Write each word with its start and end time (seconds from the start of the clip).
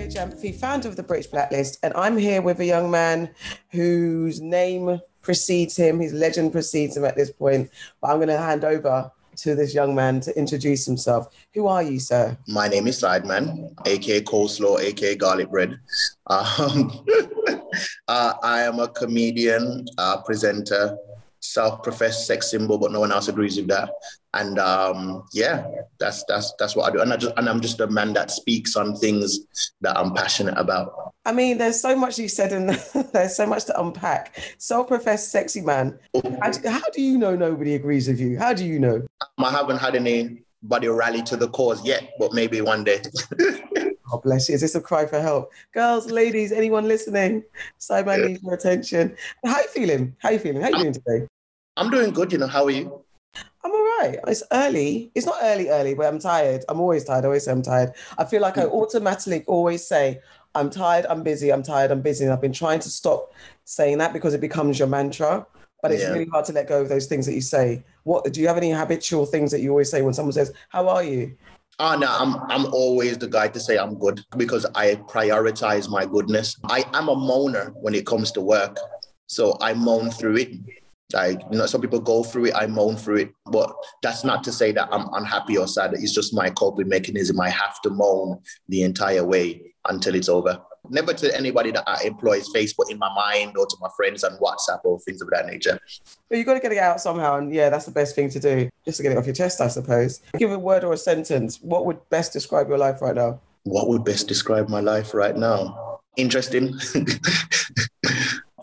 Akua 0.00 0.12
Gyamfi, 0.12 0.54
founder 0.54 0.88
of 0.88 0.96
the 0.96 1.02
British 1.02 1.26
Blacklist, 1.26 1.78
and 1.82 1.92
I'm 1.94 2.16
here 2.16 2.40
with 2.40 2.60
a 2.60 2.64
young 2.64 2.90
man 2.90 3.30
whose 3.70 4.40
name 4.40 5.00
precedes 5.20 5.76
him, 5.76 6.00
his 6.00 6.12
legend 6.12 6.52
precedes 6.52 6.96
him 6.96 7.04
at 7.04 7.16
this 7.16 7.30
point. 7.30 7.70
But 8.00 8.10
I'm 8.10 8.16
going 8.16 8.28
to 8.28 8.38
hand 8.38 8.64
over 8.64 9.10
to 9.36 9.54
this 9.54 9.74
young 9.74 9.94
man 9.94 10.20
to 10.20 10.38
introduce 10.38 10.86
himself. 10.86 11.28
Who 11.54 11.66
are 11.66 11.82
you, 11.82 11.98
sir? 11.98 12.36
My 12.48 12.68
name 12.68 12.86
is 12.86 13.00
Sideman, 13.02 13.74
aka 13.86 14.22
Coleslaw, 14.22 14.80
aka 14.80 15.16
Garlic 15.16 15.50
Bread. 15.50 15.78
Um, 16.26 17.04
uh, 18.08 18.34
I 18.42 18.62
am 18.62 18.78
a 18.80 18.88
comedian, 18.88 19.86
uh, 19.98 20.22
presenter, 20.22 20.96
self-professed 21.40 22.26
sex 22.26 22.50
symbol, 22.50 22.78
but 22.78 22.92
no 22.92 23.00
one 23.00 23.12
else 23.12 23.28
agrees 23.28 23.56
with 23.56 23.68
that. 23.68 23.90
And 24.34 24.58
um, 24.58 25.24
yeah, 25.32 25.66
that's 25.98 26.24
that's 26.24 26.52
that's 26.58 26.76
what 26.76 26.88
I 26.88 26.92
do. 26.92 27.00
And 27.00 27.12
I 27.12 27.16
just 27.16 27.36
and 27.36 27.48
I'm 27.48 27.60
just 27.60 27.80
a 27.80 27.86
man 27.88 28.12
that 28.12 28.30
speaks 28.30 28.76
on 28.76 28.94
things 28.94 29.40
that 29.80 29.98
I'm 29.98 30.14
passionate 30.14 30.56
about. 30.56 31.12
I 31.24 31.32
mean, 31.32 31.58
there's 31.58 31.80
so 31.80 31.96
much 31.96 32.18
you 32.18 32.28
said, 32.28 32.52
and 32.52 32.70
there's 33.12 33.36
so 33.36 33.46
much 33.46 33.64
to 33.66 33.80
unpack. 33.80 34.38
Self-professed 34.58 35.30
sexy 35.30 35.60
man. 35.60 35.98
How 36.40 36.50
do, 36.50 36.68
how 36.68 36.88
do 36.94 37.02
you 37.02 37.18
know 37.18 37.34
nobody 37.34 37.74
agrees 37.74 38.08
with 38.08 38.20
you? 38.20 38.38
How 38.38 38.52
do 38.52 38.64
you 38.64 38.78
know? 38.78 39.06
I 39.38 39.50
haven't 39.50 39.78
had 39.78 39.96
anybody 39.96 40.88
rally 40.88 41.22
to 41.24 41.36
the 41.36 41.48
cause 41.48 41.84
yet, 41.84 42.12
but 42.18 42.32
maybe 42.32 42.60
one 42.60 42.84
day. 42.84 43.02
God 44.10 44.22
bless 44.22 44.48
you. 44.48 44.56
Is 44.56 44.60
this 44.60 44.74
a 44.74 44.80
cry 44.80 45.06
for 45.06 45.20
help? 45.20 45.52
Girls, 45.72 46.10
ladies, 46.10 46.50
anyone 46.50 46.88
listening? 46.88 47.44
Sideman 47.78 48.26
needs 48.26 48.42
your 48.42 48.54
attention. 48.54 49.16
How 49.44 49.54
are 49.54 49.62
you 49.62 49.68
feeling? 49.68 50.16
How 50.18 50.30
are 50.30 50.32
you 50.32 50.38
feeling? 50.40 50.62
How 50.62 50.68
are 50.68 50.70
you 50.72 50.78
doing 50.78 50.92
today? 50.94 51.28
I'm 51.76 51.90
doing 51.90 52.10
good, 52.10 52.32
you 52.32 52.38
know. 52.38 52.48
How 52.48 52.64
are 52.64 52.70
you? 52.70 53.04
I'm 53.62 53.70
all 53.70 53.98
right. 53.98 54.18
It's 54.26 54.42
early. 54.50 55.12
It's 55.14 55.26
not 55.26 55.36
early, 55.42 55.68
early, 55.68 55.94
but 55.94 56.06
I'm 56.06 56.18
tired. 56.18 56.64
I'm 56.68 56.80
always 56.80 57.04
tired. 57.04 57.24
I 57.24 57.28
always 57.28 57.44
say 57.44 57.52
I'm 57.52 57.62
tired. 57.62 57.92
I 58.18 58.24
feel 58.24 58.42
like 58.42 58.58
I 58.58 58.64
mm. 58.64 58.72
automatically 58.72 59.44
always 59.46 59.86
say, 59.86 60.20
I'm 60.56 60.70
tired, 60.70 61.06
I'm 61.08 61.22
busy, 61.22 61.52
I'm 61.52 61.62
tired, 61.62 61.92
I'm 61.92 62.02
busy. 62.02 62.24
And 62.24 62.32
I've 62.32 62.40
been 62.40 62.52
trying 62.52 62.80
to 62.80 62.90
stop 62.90 63.32
saying 63.64 63.98
that 63.98 64.12
because 64.12 64.34
it 64.34 64.40
becomes 64.40 64.78
your 64.78 64.88
mantra. 64.88 65.46
But 65.82 65.92
it's 65.92 66.02
yeah. 66.02 66.10
really 66.10 66.26
hard 66.26 66.44
to 66.46 66.52
let 66.52 66.68
go 66.68 66.82
of 66.82 66.88
those 66.88 67.06
things 67.06 67.24
that 67.26 67.34
you 67.34 67.40
say. 67.40 67.84
What 68.02 68.30
do 68.32 68.40
you 68.40 68.48
have 68.48 68.56
any 68.56 68.72
habitual 68.72 69.24
things 69.24 69.52
that 69.52 69.60
you 69.60 69.70
always 69.70 69.90
say 69.90 70.02
when 70.02 70.12
someone 70.12 70.32
says, 70.32 70.52
How 70.68 70.88
are 70.88 71.04
you? 71.04 71.36
Ah, 71.82 71.94
oh 71.94 71.98
no, 71.98 72.06
I'm 72.10 72.36
I'm 72.50 72.74
always 72.74 73.16
the 73.16 73.26
guy 73.26 73.48
to 73.48 73.58
say 73.58 73.78
I'm 73.78 73.98
good 73.98 74.22
because 74.36 74.66
I 74.74 74.96
prioritize 74.96 75.88
my 75.88 76.04
goodness. 76.04 76.54
I 76.64 76.84
am 76.92 77.08
a 77.08 77.16
moaner 77.16 77.72
when 77.74 77.94
it 77.94 78.04
comes 78.04 78.30
to 78.32 78.42
work. 78.42 78.76
So 79.28 79.56
I 79.62 79.72
moan 79.72 80.10
through 80.10 80.36
it. 80.36 80.50
Like, 81.14 81.40
you 81.50 81.56
know, 81.56 81.64
some 81.64 81.80
people 81.80 81.98
go 81.98 82.22
through 82.22 82.46
it, 82.46 82.54
I 82.54 82.66
moan 82.66 82.96
through 82.96 83.16
it. 83.16 83.32
But 83.46 83.74
that's 84.02 84.24
not 84.24 84.44
to 84.44 84.52
say 84.52 84.72
that 84.72 84.88
I'm 84.92 85.08
unhappy 85.14 85.56
or 85.56 85.66
sad. 85.66 85.94
It's 85.94 86.12
just 86.12 86.34
my 86.34 86.50
coping 86.50 86.86
mechanism. 86.86 87.40
I 87.40 87.48
have 87.48 87.80
to 87.80 87.88
moan 87.88 88.40
the 88.68 88.82
entire 88.82 89.24
way 89.24 89.74
until 89.88 90.14
it's 90.14 90.28
over. 90.28 90.60
Never 90.90 91.14
to 91.14 91.36
anybody 91.36 91.70
that 91.70 91.84
I 91.86 92.02
employ 92.04 92.38
is 92.38 92.52
Facebook 92.52 92.90
in 92.90 92.98
my 92.98 93.12
mind 93.14 93.56
or 93.56 93.64
to 93.64 93.76
my 93.80 93.88
friends 93.96 94.24
on 94.24 94.36
WhatsApp 94.38 94.80
or 94.82 94.98
things 94.98 95.22
of 95.22 95.30
that 95.30 95.46
nature. 95.46 95.78
But 96.28 96.38
you 96.38 96.44
got 96.44 96.54
to 96.54 96.60
get 96.60 96.72
it 96.72 96.78
out 96.78 97.00
somehow. 97.00 97.38
And 97.38 97.54
yeah, 97.54 97.68
that's 97.68 97.86
the 97.86 97.92
best 97.92 98.16
thing 98.16 98.28
to 98.30 98.40
do, 98.40 98.68
just 98.84 98.96
to 98.96 99.04
get 99.04 99.12
it 99.12 99.18
off 99.18 99.26
your 99.26 99.34
chest, 99.34 99.60
I 99.60 99.68
suppose. 99.68 100.20
Give 100.36 100.50
a 100.50 100.58
word 100.58 100.82
or 100.82 100.92
a 100.92 100.96
sentence. 100.96 101.60
What 101.62 101.86
would 101.86 101.98
best 102.10 102.32
describe 102.32 102.68
your 102.68 102.78
life 102.78 103.00
right 103.00 103.14
now? 103.14 103.38
What 103.62 103.88
would 103.88 104.04
best 104.04 104.26
describe 104.26 104.68
my 104.68 104.80
life 104.80 105.14
right 105.14 105.36
now? 105.36 106.00
Interesting. 106.16 106.74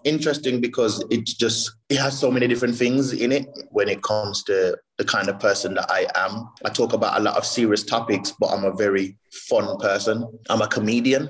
interesting 0.07 0.61
because 0.61 1.03
it 1.09 1.25
just 1.25 1.71
it 1.89 1.97
has 1.97 2.17
so 2.17 2.31
many 2.31 2.47
different 2.47 2.75
things 2.75 3.13
in 3.13 3.31
it 3.31 3.47
when 3.69 3.89
it 3.89 4.01
comes 4.01 4.43
to 4.43 4.77
the 4.97 5.05
kind 5.05 5.29
of 5.29 5.39
person 5.39 5.75
that 5.75 5.89
I 5.91 6.07
am. 6.15 6.49
I 6.65 6.69
talk 6.69 6.93
about 6.93 7.19
a 7.19 7.23
lot 7.23 7.37
of 7.37 7.45
serious 7.45 7.83
topics, 7.83 8.33
but 8.39 8.47
I'm 8.47 8.65
a 8.65 8.73
very 8.73 9.17
fun 9.47 9.77
person. 9.77 10.25
I'm 10.49 10.61
a 10.61 10.67
comedian 10.67 11.29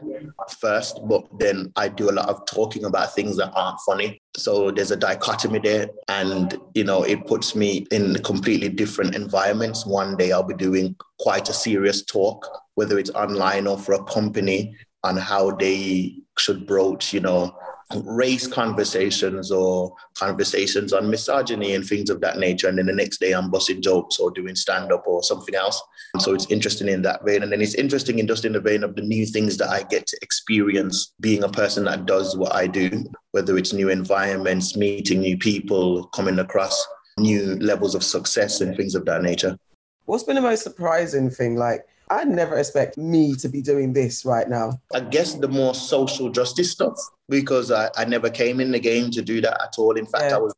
first, 0.61 0.99
but 1.07 1.27
then 1.39 1.71
I 1.75 1.89
do 1.89 2.09
a 2.09 2.13
lot 2.13 2.29
of 2.29 2.45
talking 2.45 2.85
about 2.85 3.13
things 3.13 3.35
that 3.37 3.51
aren't 3.53 3.79
funny. 3.85 4.21
So 4.37 4.71
there's 4.71 4.91
a 4.91 4.95
dichotomy 4.95 5.59
there. 5.59 5.89
And, 6.07 6.57
you 6.75 6.85
know, 6.85 7.03
it 7.03 7.27
puts 7.27 7.55
me 7.55 7.85
in 7.91 8.15
completely 8.23 8.69
different 8.69 9.15
environments. 9.15 9.85
One 9.85 10.15
day 10.15 10.31
I'll 10.31 10.43
be 10.43 10.53
doing 10.53 10.95
quite 11.19 11.49
a 11.49 11.53
serious 11.53 12.05
talk, 12.05 12.47
whether 12.75 12.97
it's 12.97 13.11
online 13.11 13.67
or 13.67 13.77
for 13.77 13.93
a 13.93 14.03
company 14.05 14.75
on 15.03 15.17
how 15.17 15.51
they 15.51 16.15
should 16.37 16.65
broach, 16.65 17.13
you 17.13 17.19
know, 17.19 17.57
race 17.95 18.47
conversations 18.47 19.51
or 19.51 19.95
conversations 20.15 20.91
on 20.91 21.09
misogyny 21.09 21.73
and 21.73 21.85
things 21.85 22.09
of 22.09 22.19
that 22.21 22.37
nature. 22.37 22.67
And 22.67 22.77
then 22.77 22.87
the 22.87 22.93
next 22.93 23.19
day 23.19 23.31
I'm 23.31 23.49
busting 23.49 23.81
jokes 23.81 24.19
or 24.19 24.29
doing 24.31 24.55
stand 24.55 24.91
up 24.91 25.07
or 25.07 25.23
something 25.23 25.55
else. 25.55 25.81
So 26.19 26.33
it's 26.33 26.51
interesting 26.51 26.89
in 26.89 27.01
that 27.03 27.23
vein. 27.25 27.43
And 27.43 27.51
then 27.51 27.61
it's 27.61 27.75
interesting 27.75 28.19
in 28.19 28.27
just 28.27 28.43
in 28.43 28.53
the 28.53 28.59
vein 28.59 28.83
of 28.83 28.95
the 28.95 29.01
new 29.01 29.25
things 29.25 29.57
that 29.57 29.69
I 29.69 29.83
get 29.83 30.05
to 30.07 30.17
experience 30.21 31.13
being 31.21 31.43
a 31.43 31.49
person 31.49 31.85
that 31.85 32.05
does 32.05 32.35
what 32.35 32.53
I 32.53 32.67
do, 32.67 33.05
whether 33.31 33.57
it's 33.57 33.73
new 33.73 33.89
environments, 33.89 34.75
meeting 34.75 35.21
new 35.21 35.37
people, 35.37 36.07
coming 36.07 36.39
across 36.39 36.85
new 37.17 37.55
levels 37.59 37.95
of 37.95 38.03
success 38.03 38.61
and 38.61 38.75
things 38.75 38.95
of 38.95 39.05
that 39.05 39.21
nature. 39.21 39.57
What's 40.05 40.23
been 40.23 40.35
the 40.35 40.41
most 40.41 40.63
surprising 40.63 41.29
thing? 41.29 41.55
Like, 41.55 41.85
I 42.09 42.23
never 42.23 42.57
expect 42.57 42.97
me 42.97 43.35
to 43.35 43.49
be 43.49 43.61
doing 43.61 43.93
this 43.93 44.25
right 44.25 44.47
now. 44.47 44.79
I 44.93 45.01
guess 45.01 45.33
the 45.33 45.47
more 45.47 45.75
social 45.75 46.29
justice 46.29 46.71
stuff, 46.71 46.97
because 47.27 47.71
I, 47.71 47.89
I 47.97 48.05
never 48.05 48.29
came 48.29 48.59
in 48.59 48.71
the 48.71 48.79
game 48.79 49.11
to 49.11 49.21
do 49.21 49.41
that 49.41 49.61
at 49.61 49.75
all. 49.77 49.97
In 49.97 50.05
fact, 50.05 50.25
yeah. 50.29 50.37
I 50.37 50.39
was 50.39 50.53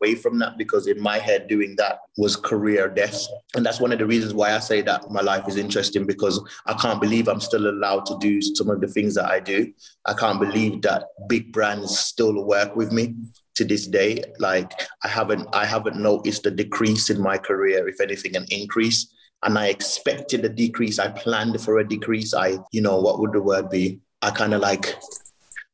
away 0.00 0.14
from 0.14 0.38
that 0.38 0.56
because 0.56 0.86
in 0.86 1.00
my 1.00 1.18
head 1.18 1.46
doing 1.46 1.74
that 1.76 2.00
was 2.16 2.36
career 2.36 2.88
death 2.88 3.26
and 3.54 3.64
that's 3.64 3.80
one 3.80 3.92
of 3.92 3.98
the 3.98 4.06
reasons 4.06 4.32
why 4.32 4.54
i 4.54 4.58
say 4.58 4.80
that 4.80 5.10
my 5.10 5.20
life 5.20 5.46
is 5.46 5.56
interesting 5.56 6.06
because 6.06 6.40
i 6.66 6.74
can't 6.74 7.00
believe 7.00 7.28
i'm 7.28 7.40
still 7.40 7.68
allowed 7.68 8.06
to 8.06 8.16
do 8.18 8.40
some 8.40 8.70
of 8.70 8.80
the 8.80 8.88
things 8.88 9.14
that 9.14 9.26
i 9.26 9.38
do 9.38 9.70
i 10.06 10.14
can't 10.14 10.40
believe 10.40 10.80
that 10.82 11.08
big 11.28 11.52
brands 11.52 11.98
still 11.98 12.44
work 12.44 12.74
with 12.76 12.92
me 12.92 13.14
to 13.54 13.64
this 13.64 13.86
day 13.86 14.22
like 14.38 14.72
i 15.04 15.08
haven't 15.08 15.46
i 15.52 15.64
haven't 15.64 15.96
noticed 15.96 16.46
a 16.46 16.50
decrease 16.50 17.10
in 17.10 17.20
my 17.20 17.36
career 17.36 17.86
if 17.86 18.00
anything 18.00 18.34
an 18.36 18.46
increase 18.50 19.12
and 19.42 19.58
I 19.58 19.68
expected 19.68 20.44
a 20.44 20.48
decrease. 20.48 20.98
I 20.98 21.08
planned 21.08 21.60
for 21.60 21.78
a 21.78 21.88
decrease. 21.88 22.34
I, 22.34 22.58
you 22.72 22.82
know, 22.82 22.98
what 22.98 23.20
would 23.20 23.32
the 23.32 23.42
word 23.42 23.70
be? 23.70 24.00
I 24.22 24.30
kind 24.30 24.52
of 24.52 24.60
like 24.60 24.96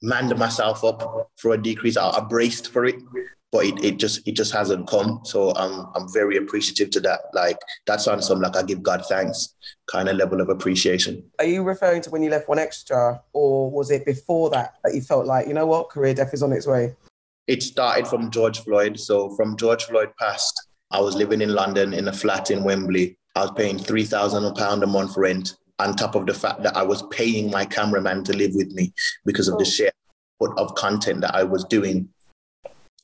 manned 0.03 0.37
myself 0.39 0.85
up 0.85 1.31
for 1.37 1.55
a 1.55 1.63
decrease. 1.63 1.97
I, 1.97 2.09
I 2.09 2.21
braced 2.21 2.69
for 2.69 2.85
it, 2.85 2.97
but 3.51 3.65
it, 3.65 3.85
it 3.85 3.97
just 3.99 4.27
it 4.27 4.33
just 4.33 4.53
hasn't 4.53 4.87
come. 4.87 5.21
So 5.25 5.53
I'm 5.55 5.87
I'm 5.95 6.13
very 6.13 6.37
appreciative 6.37 6.91
to 6.91 7.01
that. 7.01 7.21
Like 7.35 7.59
that's 7.87 8.07
on 8.07 8.23
some 8.23 8.41
like 8.41 8.57
I 8.57 8.63
give 8.63 8.83
God 8.83 9.05
thanks 9.09 9.55
kind 9.87 10.09
of 10.09 10.17
level 10.17 10.41
of 10.41 10.49
appreciation. 10.49 11.25
Are 11.39 11.45
you 11.45 11.63
referring 11.65 12.03
to 12.03 12.11
when 12.11 12.23
you 12.23 12.31
left 12.31 12.49
1Xtra, 12.49 13.21
or 13.33 13.71
was 13.71 13.91
it 13.91 14.05
before 14.05 14.51
that 14.51 14.75
that 14.85 14.95
you 14.95 15.01
felt 15.01 15.27
like 15.27 15.49
you 15.49 15.55
know 15.55 15.67
what 15.67 15.91
career 15.91 16.15
death 16.15 16.35
is 16.35 16.43
on 16.43 16.53
its 16.53 16.67
way? 16.67 16.95
It 17.49 17.63
started 17.63 18.07
from 18.07 18.31
George 18.31 18.61
Floyd. 18.61 18.99
So 18.99 19.31
from 19.37 19.57
George 19.57 19.85
Floyd 19.85 20.11
passed, 20.19 20.69
I 20.91 21.01
was 21.01 21.15
living 21.15 21.41
in 21.41 21.55
London 21.55 21.95
in 21.95 22.09
a 22.09 22.13
flat 22.13 22.51
in 22.51 22.65
Wembley 22.65 23.17
I 23.37 23.43
was 23.43 23.53
paying 23.53 23.79
three 23.79 24.05
thousand 24.05 24.45
a 24.45 24.53
pound 24.53 24.83
a 24.83 24.87
month 24.87 25.17
rent 25.17 25.57
on 25.79 25.95
top 25.95 26.15
of 26.15 26.25
the 26.25 26.33
fact 26.33 26.63
that 26.63 26.75
I 26.75 26.83
was 26.83 27.03
paying 27.11 27.51
my 27.51 27.67
cameraman 27.67 28.25
to 28.25 28.33
live 28.33 28.55
with 28.55 28.73
me 28.73 28.95
because 29.27 29.47
of 29.47 29.59
the 29.59 29.65
oh. 29.65 29.69
share 29.69 29.93
of 30.57 30.75
content 30.75 31.21
that 31.21 31.35
I 31.35 31.45
was 31.45 31.65
doing. 31.65 32.09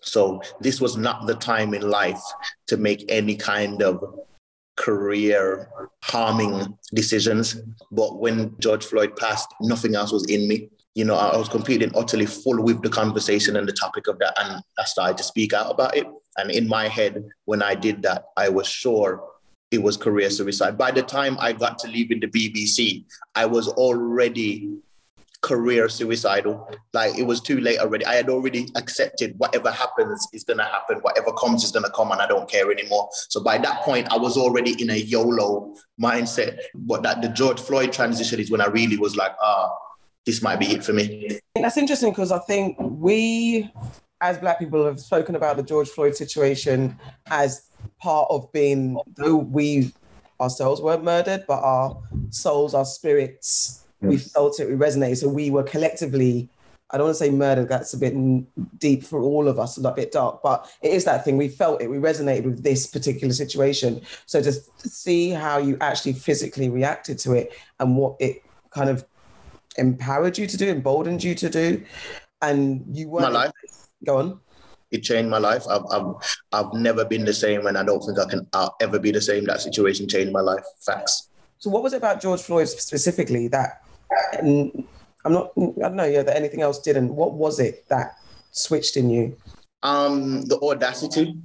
So 0.01 0.43
this 0.61 0.81
was 0.81 0.97
not 0.97 1.27
the 1.27 1.35
time 1.35 1.75
in 1.75 1.89
life 1.89 2.21
to 2.69 2.79
make 2.79 3.05
any 3.09 3.37
kind 3.37 3.83
of 3.83 4.03
career 4.77 5.69
harming 6.03 6.77
decisions. 6.95 7.61
But 7.91 8.19
when 8.19 8.59
George 8.59 8.87
Floyd 8.87 9.17
passed, 9.17 9.49
nothing 9.61 9.95
else 9.95 10.13
was 10.13 10.25
in 10.27 10.49
me. 10.49 10.71
You 10.95 11.05
know, 11.05 11.15
I 11.15 11.37
was 11.37 11.49
completely 11.49 11.87
and 11.87 11.97
utterly 11.97 12.27
full 12.27 12.63
with 12.63 12.83
the 12.83 12.91
conversation 12.91 13.57
and 13.57 13.69
the 13.69 13.73
topic 13.73 14.09
of 14.09 14.19
that. 14.19 14.35
And 14.39 14.63
I 14.79 14.85
started 14.85 15.19
to 15.19 15.25
speak 15.25 15.53
out 15.53 15.71
about 15.71 15.97
it. 15.97 16.07
And 16.37 16.51
in 16.51 16.67
my 16.69 16.89
head, 16.89 17.23
when 17.45 17.63
I 17.63 17.75
did 17.75 18.03
that, 18.03 18.25
I 18.37 18.49
was 18.49 18.67
sure 18.67 19.23
it 19.73 19.83
was 19.83 19.97
career 19.97 20.31
suicide. 20.31 20.77
By 20.77 20.91
the 20.91 21.03
time 21.03 21.37
I 21.41 21.53
got 21.53 21.79
to 21.81 21.89
leaving 21.89 22.21
the 22.21 22.29
BBC, 22.29 23.05
I 23.35 23.47
was 23.47 23.69
already 23.69 24.71
career 25.41 25.89
suicidal. 25.89 26.71
Like 26.93 27.19
it 27.19 27.25
was 27.25 27.41
too 27.41 27.59
late 27.61 27.79
already. 27.81 28.05
I 28.05 28.15
had 28.15 28.29
already 28.29 28.69
accepted 28.77 29.35
whatever 29.39 29.71
happens 29.71 30.29
is 30.33 30.45
gonna 30.45 30.65
happen, 30.65 30.99
whatever 30.99 31.33
comes 31.33 31.65
is 31.65 31.73
gonna 31.73 31.91
come, 31.91 32.13
and 32.13 32.21
I 32.21 32.27
don't 32.27 32.49
care 32.49 32.71
anymore. 32.71 33.09
So 33.31 33.43
by 33.43 33.59
that 33.59 33.81
point, 33.81 34.13
I 34.13 34.19
was 34.19 34.37
already 34.37 34.81
in 34.81 34.91
a 34.91 34.97
YOLO 34.97 35.75
mindset. 36.01 36.59
But 36.75 37.03
that 37.03 37.23
the 37.23 37.29
George 37.29 37.61
Floyd 37.61 37.93
transition 37.93 38.39
is 38.39 38.51
when 38.51 38.61
I 38.61 38.67
really 38.67 38.99
was 38.99 39.17
like, 39.17 39.33
ah, 39.41 39.71
this 40.27 40.43
might 40.43 40.61
be 40.61 40.67
it 40.67 40.85
for 40.85 40.93
me. 40.93 41.41
That's 41.57 41.79
interesting 41.79 42.11
because 42.11 42.31
I 42.31 42.39
think 42.41 42.77
we 42.79 43.73
as 44.21 44.39
black 44.39 44.59
people 44.59 44.85
have 44.85 45.01
spoken 45.01 45.35
about 45.35 45.57
the 45.57 45.65
George 45.65 45.89
Floyd 45.89 46.15
situation 46.15 46.97
as 47.27 47.72
part 48.03 48.27
of 48.31 48.53
being, 48.53 48.99
though 49.17 49.37
we 49.37 49.93
ourselves 50.41 50.81
weren't 50.81 51.05
murdered, 51.05 51.45
but 51.47 51.63
our 51.63 51.97
souls, 52.31 52.75
our 52.75 52.85
spirits, 52.85 53.85
yes. 54.01 54.11
we 54.11 54.17
felt 54.17 54.59
it, 54.59 54.69
we 54.69 54.75
resonated. 54.75 55.19
So 55.19 55.29
we 55.29 55.51
were 55.51 55.63
collectively, 55.63 56.49
I 56.91 56.99
don't 56.99 57.07
want 57.07 57.17
to 57.17 57.25
say 57.25 57.31
murdered, 57.31 57.69
that's 57.69 57.95
a 57.95 57.99
bit 57.99 58.15
deep 58.81 59.05
for 59.05 59.23
all 59.23 59.47
of 59.47 59.61
us, 59.61 59.79
a 59.79 59.93
bit 59.93 60.11
dark, 60.11 60.43
but 60.43 60.69
it 60.83 60.93
is 60.93 61.05
that 61.05 61.25
thing. 61.25 61.37
We 61.37 61.49
felt 61.49 61.81
it, 61.81 61.89
we 61.89 61.99
resonated 61.99 62.45
with 62.45 62.63
this 62.65 62.89
particular 62.89 63.33
situation. 63.33 64.03
So 64.27 64.43
to 64.43 64.53
see 64.53 65.31
how 65.31 65.59
you 65.59 65.79
actually 65.81 66.15
physically 66.15 66.69
reacted 66.69 67.21
to 67.21 67.35
it 67.35 67.53
and 67.79 67.97
what 67.97 68.17
it 68.19 68.43
kind 68.71 68.91
of 68.91 69.07
empowered 69.79 70.37
you 70.37 70.49
to 70.49 70.57
do, 70.57 70.69
emboldened 70.69 71.23
you 71.23 71.37
to 71.37 71.49
do, 71.49 71.85
and 72.43 72.85
you 72.91 73.09
were 73.09 73.21
My 73.21 73.29
life. 73.29 73.53
Go 74.05 74.19
on. 74.19 74.41
It 74.93 75.03
changed 75.03 75.31
my 75.31 75.39
life. 75.39 75.65
I've, 75.69 75.85
I've, 75.91 76.15
I've 76.53 76.73
never 76.75 77.05
been 77.05 77.25
the 77.25 77.33
same, 77.33 77.67
and 77.67 77.77
I 77.77 77.83
don't 77.83 78.01
think 78.01 78.19
I 78.19 78.27
can 78.27 78.47
I'll 78.53 78.77
ever 78.81 78.99
be 78.99 79.11
the 79.11 79.21
same. 79.21 79.45
That 79.45 79.61
situation 79.61 80.09
changed 80.09 80.33
my 80.33 80.41
life. 80.41 80.65
Facts. 80.81 81.29
So, 81.59 81.71
what 81.71 81.83
was 81.83 81.93
it 81.93 81.99
about 81.99 82.21
George 82.21 82.43
Floyd 82.43 82.69
specifically 82.69 83.49
that? 83.49 83.83
I'm 85.25 85.33
not. 85.33 85.53
I 85.57 85.89
don't 85.89 85.97
know. 85.97 86.05
Yeah, 86.05 86.23
that 86.23 86.37
anything 86.37 86.61
else 86.61 86.81
didn't. 86.81 87.15
What 87.15 87.33
was 87.33 87.61
it 87.61 87.89
that 87.89 88.19
switched 88.51 88.97
in 88.97 89.11
you? 89.11 89.37
Um, 89.83 90.43
the 90.43 90.59
audacity. 90.61 91.37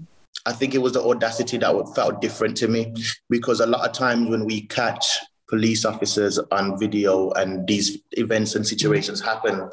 I 0.46 0.54
think 0.54 0.76
it 0.76 0.78
was 0.78 0.94
the 0.94 1.04
audacity 1.04 1.58
that 1.58 1.94
felt 1.96 2.22
different 2.22 2.56
to 2.58 2.68
me 2.68 2.94
because 3.30 3.60
a 3.60 3.66
lot 3.66 3.88
of 3.88 3.94
times 3.94 4.30
when 4.30 4.46
we 4.46 4.62
catch 4.62 5.20
police 5.48 5.86
officers 5.86 6.40
on 6.52 6.78
video 6.80 7.32
and 7.32 7.68
these 7.68 8.00
events 8.12 8.56
and 8.56 8.68
situations 8.68 9.22
happen, 9.22 9.70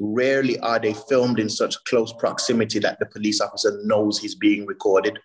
rarely 0.00 0.58
are 0.60 0.78
they 0.78 0.94
filmed 0.94 1.38
in 1.38 1.48
such 1.48 1.82
close 1.84 2.12
proximity 2.14 2.78
that 2.80 2.98
the 2.98 3.06
police 3.06 3.40
officer 3.40 3.80
knows 3.84 4.18
he's 4.18 4.34
being 4.34 4.66
recorded. 4.66 5.18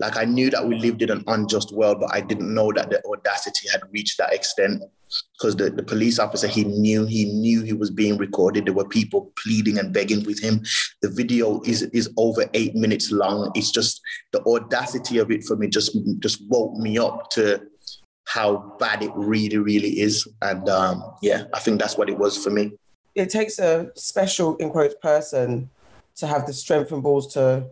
Like 0.00 0.16
I 0.16 0.24
knew 0.24 0.50
that 0.50 0.66
we 0.66 0.76
lived 0.76 1.02
in 1.02 1.10
an 1.10 1.22
unjust 1.28 1.72
world, 1.72 2.00
but 2.00 2.12
I 2.12 2.20
didn't 2.20 2.52
know 2.52 2.72
that 2.72 2.90
the 2.90 3.00
audacity 3.06 3.68
had 3.70 3.82
reached 3.92 4.18
that 4.18 4.32
extent. 4.32 4.82
Because 5.38 5.54
the, 5.54 5.70
the 5.70 5.82
police 5.84 6.18
officer, 6.18 6.48
he 6.48 6.64
knew 6.64 7.06
he 7.06 7.26
knew 7.26 7.62
he 7.62 7.72
was 7.72 7.90
being 7.90 8.18
recorded. 8.18 8.64
There 8.64 8.72
were 8.72 8.88
people 8.88 9.32
pleading 9.40 9.78
and 9.78 9.92
begging 9.92 10.24
with 10.24 10.42
him. 10.42 10.64
The 11.02 11.08
video 11.10 11.60
is 11.64 11.82
is 11.82 12.12
over 12.16 12.46
eight 12.54 12.74
minutes 12.74 13.12
long. 13.12 13.52
It's 13.54 13.70
just 13.70 14.00
the 14.32 14.42
audacity 14.44 15.18
of 15.18 15.30
it 15.30 15.44
for 15.44 15.54
me 15.54 15.68
just 15.68 15.96
just 16.18 16.42
woke 16.48 16.76
me 16.78 16.98
up 16.98 17.30
to 17.32 17.62
how 18.24 18.74
bad 18.78 19.02
it 19.02 19.12
really, 19.14 19.58
really 19.58 20.00
is. 20.00 20.26
And 20.42 20.68
um, 20.68 21.04
yeah, 21.22 21.44
I 21.52 21.60
think 21.60 21.80
that's 21.80 21.96
what 21.96 22.08
it 22.08 22.18
was 22.18 22.42
for 22.42 22.50
me. 22.50 22.72
It 23.14 23.30
takes 23.30 23.58
a 23.58 23.90
special, 23.94 24.56
in 24.56 24.70
quotes, 24.70 24.94
person 24.96 25.70
to 26.16 26.26
have 26.26 26.46
the 26.46 26.52
strength 26.52 26.90
and 26.92 27.02
balls 27.02 27.32
to 27.34 27.66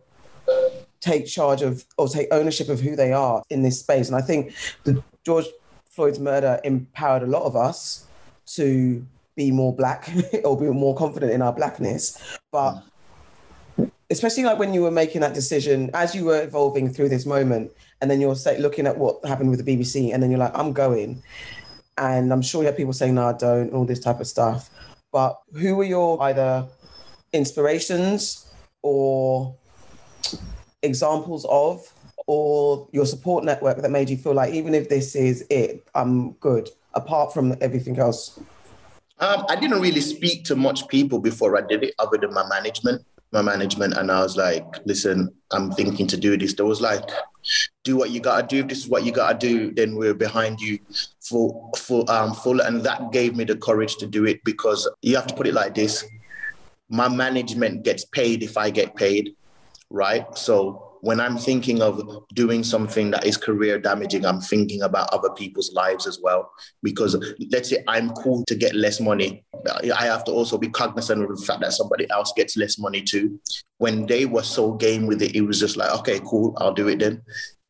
take 1.00 1.26
charge 1.26 1.62
of 1.62 1.84
or 1.99 2.08
take 2.08 2.28
ownership 2.31 2.69
of 2.69 2.81
who 2.81 2.94
they 2.96 3.12
are 3.12 3.43
in 3.50 3.62
this 3.62 3.81
space. 3.81 4.08
And 4.08 4.16
I 4.16 4.22
think 4.22 4.54
the 4.84 5.02
George 5.25 5.46
Floyd's 5.90 6.20
murder 6.20 6.60
empowered 6.64 7.22
a 7.22 7.26
lot 7.26 7.43
of 7.43 7.56
us 7.56 8.06
to 8.46 9.04
be 9.34 9.50
more 9.50 9.75
black 9.75 10.10
or 10.44 10.58
be 10.58 10.66
more 10.66 10.94
confident 10.94 11.32
in 11.32 11.43
our 11.43 11.52
blackness. 11.52 12.38
But 12.50 12.82
especially 14.12 14.44
like 14.44 14.59
when 14.59 14.75
you 14.75 14.82
were 14.82 14.91
making 14.91 15.23
that 15.23 15.35
decision 15.35 15.91
as 15.94 16.14
you 16.14 16.26
were 16.26 16.43
evolving 16.43 16.93
through 16.93 17.09
this 17.09 17.25
moment, 17.25 17.73
and 18.00 18.11
then 18.11 18.20
you're 18.20 18.37
say, 18.37 18.59
looking 18.59 18.87
at 18.87 18.97
what 18.97 19.25
happened 19.25 19.50
with 19.50 19.64
the 19.64 19.76
BBC, 19.76 20.12
and 20.12 20.23
then 20.23 20.31
you're 20.31 20.38
like, 20.38 20.56
I'm 20.56 20.73
going. 20.73 21.23
And 21.99 22.32
I'm 22.32 22.43
sure 22.43 22.62
you 22.62 22.67
have 22.67 22.76
people 22.76 22.93
saying, 22.93 23.14
no, 23.14 23.29
I 23.29 23.32
don't, 23.32 23.69
and 23.69 23.75
all 23.75 23.85
this 23.85 24.00
type 24.00 24.20
of 24.20 24.26
stuff. 24.26 24.70
But 25.12 25.41
who 25.55 25.76
were 25.76 25.85
your 25.85 26.23
either 26.23 26.67
inspirations 27.32 28.53
or 28.82 29.56
examples 30.82 31.47
of 31.49 31.81
or 32.26 32.88
your 32.93 33.06
support 33.06 33.44
network 33.44 33.81
that 33.82 33.91
made 33.91 34.11
you 34.11 34.17
feel 34.17 34.35
like 34.35 34.53
even 34.53 34.75
if 34.75 34.88
this 34.88 35.14
is 35.14 35.44
it, 35.49 35.87
I'm 35.94 36.32
good, 36.32 36.69
apart 36.94 37.32
from 37.32 37.56
everything 37.61 37.99
else? 37.99 38.38
Um, 39.19 39.44
I 39.49 39.56
didn't 39.56 39.81
really 39.81 40.00
speak 40.00 40.44
to 40.47 40.56
much 40.56 40.88
people 40.88 41.19
before 41.19 41.56
I 41.56 41.62
did 41.67 41.82
it, 41.85 41.94
other 41.99 42.19
than 42.19 42.32
my 42.35 42.47
management. 42.49 43.05
My 43.32 43.43
management, 43.43 43.94
and 43.94 44.11
I 44.11 44.23
was 44.23 44.37
like, 44.37 44.64
"Listen, 44.84 45.32
I'm 45.52 45.73
thinking 45.73 46.06
to 46.08 46.17
do 46.17 46.37
this." 46.37 46.55
There 46.55 46.67
was 46.67 46.81
like, 46.81 47.08
"Do 47.84 47.96
what 47.96 48.11
you 48.11 48.20
gotta 48.20 48.46
do. 48.46 48.61
If 48.61 48.69
this 48.69 48.79
is 48.79 48.88
what 48.88 49.05
you 49.05 49.12
gotta 49.12 49.38
do, 49.38 49.73
then 49.73 49.96
we're 49.96 50.14
behind 50.14 50.61
you 50.61 50.79
full, 51.20 51.70
full, 51.76 52.08
um, 52.11 52.34
full." 52.34 52.61
And 52.61 52.82
that 52.84 53.11
gave 53.11 53.34
me 53.34 53.44
the 53.44 53.56
courage 53.56 53.96
to 53.96 54.06
do 54.06 54.26
it 54.26 54.44
because 54.44 54.88
you 55.00 55.17
have 55.17 55.26
to 55.29 55.34
put 55.34 55.46
it 55.46 55.55
like 55.55 55.75
this: 55.75 56.05
my 56.90 57.08
management 57.08 57.84
gets 57.84 58.05
paid 58.05 58.43
if 58.43 58.56
I 58.58 58.70
get 58.70 58.94
paid 58.94 59.35
right? 59.93 60.26
So 60.37 60.92
when 61.02 61.19
I'm 61.19 61.37
thinking 61.37 61.82
of 61.82 62.00
doing 62.32 62.62
something 62.62 63.10
that 63.10 63.26
is 63.26 63.37
career 63.37 63.76
damaging, 63.76 64.25
I'm 64.25 64.40
thinking 64.40 64.82
about 64.82 65.12
other 65.12 65.31
people's 65.31 65.72
lives 65.72 66.06
as 66.06 66.20
well. 66.22 66.52
Because 66.81 67.16
let's 67.50 67.70
say 67.70 67.82
I'm 67.88 68.10
cool 68.10 68.44
to 68.44 68.54
get 68.54 68.72
less 68.76 69.00
money. 69.00 69.44
I 69.66 70.06
have 70.06 70.22
to 70.25 70.31
also 70.31 70.58
be 70.58 70.69
cognizant 70.69 71.20
of 71.20 71.37
the 71.37 71.44
fact 71.44 71.60
that 71.62 71.72
somebody 71.72 72.08
else 72.10 72.32
gets 72.37 72.56
less 72.56 72.78
money 72.78 73.02
too. 73.02 73.40
When 73.78 74.06
they 74.06 74.26
were 74.26 74.44
so 74.44 74.75
game 74.75 75.08
with 75.08 75.22
it, 75.22 75.34
it 75.34 75.40
was 75.40 75.58
just 75.58 75.76
like, 75.76 75.93
okay, 75.99 76.20
cool, 76.25 76.56
I'll 76.58 76.72
do 76.72 76.87
it 76.87 77.00
then. 77.00 77.20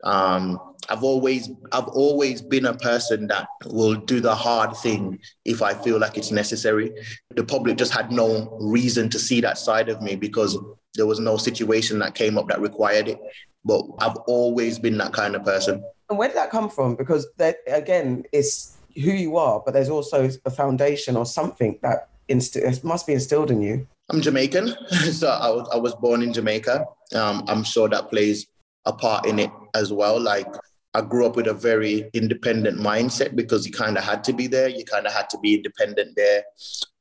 Um, 0.05 0.61
I've 0.91 1.05
always 1.05 1.49
I've 1.71 1.89
always 1.89 2.43
been 2.43 2.67
a 2.67 2.75
person 2.75 3.29
that 3.29 3.47
will 3.65 3.95
do 3.95 4.21
the 4.21 4.35
hard 4.35 4.77
thing 4.77 5.21
if 5.47 5.63
I 5.63 5.73
feel 5.73 5.99
like 5.99 6.19
it's 6.19 6.33
necessary. 6.33 6.93
The 7.35 7.45
public 7.45 7.79
just 7.79 7.95
had 7.95 8.13
no 8.13 8.59
reason 8.61 9.09
to 9.11 9.19
see 9.19 9.41
that 9.41 9.57
side 9.57 9.89
of 9.89 10.03
me 10.03 10.17
because 10.17 10.59
there 10.95 11.07
was 11.07 11.21
no 11.21 11.37
situation 11.37 11.99
that 12.01 12.15
came 12.15 12.39
up 12.39 12.49
that 12.49 12.61
required 12.61 13.09
it. 13.09 13.19
But 13.65 13.85
I've 14.01 14.17
always 14.27 14.79
been 14.79 14.99
that 14.99 15.13
kind 15.13 15.37
of 15.37 15.45
person. 15.45 15.85
And 16.09 16.19
where 16.19 16.29
did 16.29 16.37
that 16.37 16.51
come 16.51 16.69
from? 16.69 16.97
Because 16.97 17.27
that 17.39 17.59
again, 17.67 18.25
it's 18.33 18.77
who 18.95 19.13
you 19.13 19.37
are, 19.37 19.63
but 19.65 19.73
there's 19.73 19.89
also 19.89 20.29
a 20.45 20.51
foundation 20.51 21.17
or 21.17 21.25
something 21.25 21.79
that 21.83 22.09
inst- 22.29 22.85
must 22.85 23.07
be 23.07 23.15
instilled 23.15 23.51
in 23.51 23.63
you. 23.63 23.87
I'm 24.11 24.21
Jamaican, 24.21 24.75
so 25.13 25.29
I 25.29 25.49
was 25.49 25.69
I 25.73 25.77
was 25.77 25.95
born 25.95 26.23
in 26.23 26.33
Jamaica. 26.33 26.85
Um, 27.15 27.45
I'm 27.47 27.63
sure 27.65 27.89
that 27.89 28.11
plays 28.11 28.47
a 28.85 28.93
part 28.93 29.27
in 29.27 29.39
it 29.39 29.51
as 29.75 29.93
well. 29.93 30.21
Like 30.21 30.49
I 30.95 31.01
grew 31.01 31.25
up 31.25 31.37
with 31.37 31.47
a 31.47 31.55
very 31.55 32.11
independent 32.13 32.79
mindset 32.79 33.35
because 33.35 33.67
you 33.67 33.73
kind 33.73 33.97
of 33.97 34.05
had 34.05 34.23
to 34.25 34.33
be 34.33 34.47
there. 34.47 34.69
You 34.69 34.85
kind 34.85 35.07
of 35.07 35.13
had 35.13 35.31
to 35.31 35.39
be 35.39 35.55
independent 35.55 36.17
there. 36.17 36.45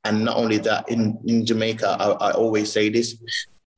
And 0.04 0.24
not 0.24 0.36
only 0.36 0.58
that, 0.58 0.88
in, 0.88 1.18
in 1.26 1.44
Jamaica, 1.44 1.96
I, 2.00 2.10
I 2.12 2.30
always 2.32 2.72
say 2.72 2.88
this 2.88 3.18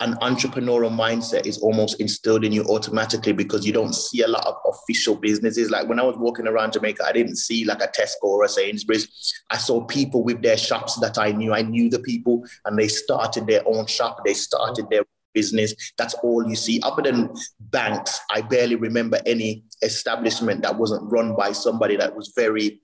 an 0.00 0.14
entrepreneurial 0.14 0.91
mindset 0.91 1.46
is 1.46 1.58
almost 1.58 2.00
instilled 2.00 2.44
in 2.44 2.52
you 2.52 2.64
automatically 2.64 3.32
because 3.32 3.64
you 3.64 3.73
don't 3.73 3.94
see 3.94 4.23
a 4.23 4.29
lot 4.29 4.44
of 4.44 4.56
official 4.67 5.14
businesses. 5.14 5.70
Like 5.70 5.88
when 5.88 6.00
I 6.00 6.02
was 6.02 6.17
walking 6.17 6.49
around 6.49 6.73
Jamaica, 6.73 7.05
I 7.06 7.12
didn't 7.12 7.37
see 7.37 7.64
like 7.64 7.81
a 7.81 7.87
Tesco 7.87 8.25
or 8.25 8.44
a 8.44 8.49
Sainsbury's. 8.49 9.32
I 9.50 9.56
saw 9.56 9.85
people 9.85 10.25
with 10.25 10.43
their 10.43 10.56
shops 10.56 10.99
that 10.99 11.17
I 11.17 11.31
knew. 11.31 11.55
I 11.55 11.62
knew 11.62 11.88
the 11.88 12.00
people 12.00 12.44
and 12.64 12.76
they 12.76 12.88
started 12.88 13.46
their 13.46 13.62
own 13.67 13.87
shop. 13.87 14.19
They 14.25 14.35
started 14.35 14.87
their 14.91 15.05
business. 15.32 15.75
That's 15.97 16.14
all 16.14 16.49
you 16.49 16.56
see. 16.56 16.81
Other 16.82 17.02
than 17.02 17.32
banks, 17.61 18.19
I 18.31 18.40
barely 18.40 18.76
remember 18.76 19.20
any 19.26 19.64
establishment 19.82 20.62
that 20.62 20.76
wasn't 20.76 21.11
run 21.12 21.37
by 21.37 21.52
somebody 21.52 21.97
that 21.97 22.17
was 22.17 22.32
very 22.35 22.81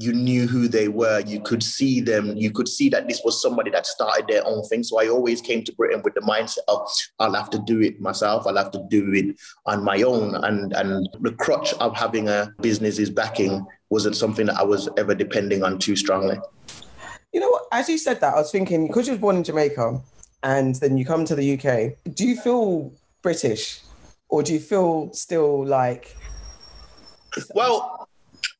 you 0.00 0.12
knew 0.12 0.46
who 0.46 0.68
they 0.68 0.86
were. 0.86 1.20
You 1.26 1.40
could 1.40 1.62
see 1.62 2.00
them. 2.00 2.36
You 2.36 2.52
could 2.52 2.68
see 2.68 2.88
that 2.90 3.08
this 3.08 3.20
was 3.24 3.42
somebody 3.42 3.70
that 3.72 3.84
started 3.84 4.28
their 4.28 4.46
own 4.46 4.62
thing. 4.64 4.84
So 4.84 5.00
i 5.00 5.08
always 5.08 5.40
came 5.40 5.64
to 5.64 5.72
britain 5.74 6.02
with 6.04 6.14
the 6.14 6.20
mindset 6.20 6.58
of 6.68 6.88
i'll 7.18 7.34
have 7.34 7.50
to 7.50 7.58
do 7.58 7.80
it 7.80 8.00
myself. 8.00 8.46
I'll 8.46 8.56
have 8.56 8.70
to 8.70 8.86
do 8.88 9.12
it 9.12 9.36
on 9.66 9.82
my 9.82 10.02
own. 10.02 10.36
And 10.36 10.72
and 10.72 11.08
the 11.20 11.32
crutch 11.32 11.74
of 11.74 11.96
having 11.96 12.28
a 12.28 12.54
business 12.60 12.98
is 12.98 13.10
backing 13.10 13.66
wasn't 13.90 14.16
something 14.16 14.46
that 14.46 14.56
i 14.56 14.62
was 14.62 14.88
ever 14.96 15.14
depending 15.14 15.64
on 15.64 15.78
too 15.78 15.96
strongly. 15.96 16.38
You 17.32 17.40
know 17.40 17.50
what? 17.50 17.64
As 17.72 17.88
you 17.88 17.98
said 17.98 18.20
that 18.20 18.34
i 18.34 18.38
was 18.38 18.52
thinking 18.52 18.86
because 18.86 19.08
you 19.08 19.14
were 19.14 19.18
born 19.18 19.36
in 19.36 19.44
jamaica 19.44 20.00
and 20.44 20.76
then 20.76 20.96
you 20.96 21.04
come 21.04 21.24
to 21.24 21.34
the 21.34 21.54
uk 21.54 22.14
do 22.14 22.24
you 22.24 22.36
feel 22.36 22.92
british 23.22 23.80
or 24.28 24.42
do 24.42 24.52
you 24.52 24.60
feel 24.60 25.12
still 25.12 25.66
like 25.66 26.16
well 27.54 28.07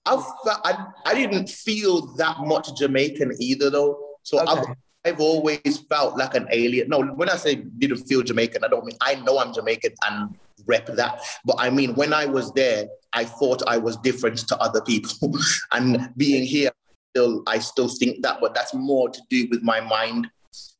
I've, 0.08 0.24
I, 0.64 0.86
I 1.06 1.14
didn't 1.14 1.48
feel 1.48 2.14
that 2.16 2.38
much 2.40 2.76
Jamaican 2.78 3.36
either, 3.38 3.70
though. 3.70 3.98
So 4.22 4.40
okay. 4.40 4.50
I've, 4.50 4.76
I've 5.04 5.20
always 5.20 5.84
felt 5.88 6.18
like 6.18 6.34
an 6.34 6.48
alien. 6.50 6.88
No, 6.88 7.02
when 7.02 7.28
I 7.28 7.36
say 7.36 7.56
didn't 7.56 8.04
feel 8.04 8.22
Jamaican, 8.22 8.64
I 8.64 8.68
don't 8.68 8.84
mean 8.84 8.96
I 9.00 9.14
know 9.16 9.38
I'm 9.38 9.54
Jamaican 9.54 9.94
and 10.06 10.34
rep 10.66 10.86
that. 10.86 11.20
But 11.44 11.56
I 11.58 11.70
mean, 11.70 11.94
when 11.94 12.12
I 12.12 12.26
was 12.26 12.52
there, 12.52 12.88
I 13.12 13.24
thought 13.24 13.62
I 13.66 13.78
was 13.78 13.96
different 13.98 14.38
to 14.48 14.56
other 14.58 14.82
people. 14.82 15.32
and 15.72 16.10
being 16.16 16.44
here, 16.44 16.70
still, 17.14 17.42
I 17.46 17.58
still 17.58 17.88
think 17.88 18.22
that, 18.22 18.38
but 18.40 18.54
that's 18.54 18.74
more 18.74 19.08
to 19.08 19.20
do 19.30 19.48
with 19.50 19.62
my 19.62 19.80
mind 19.80 20.28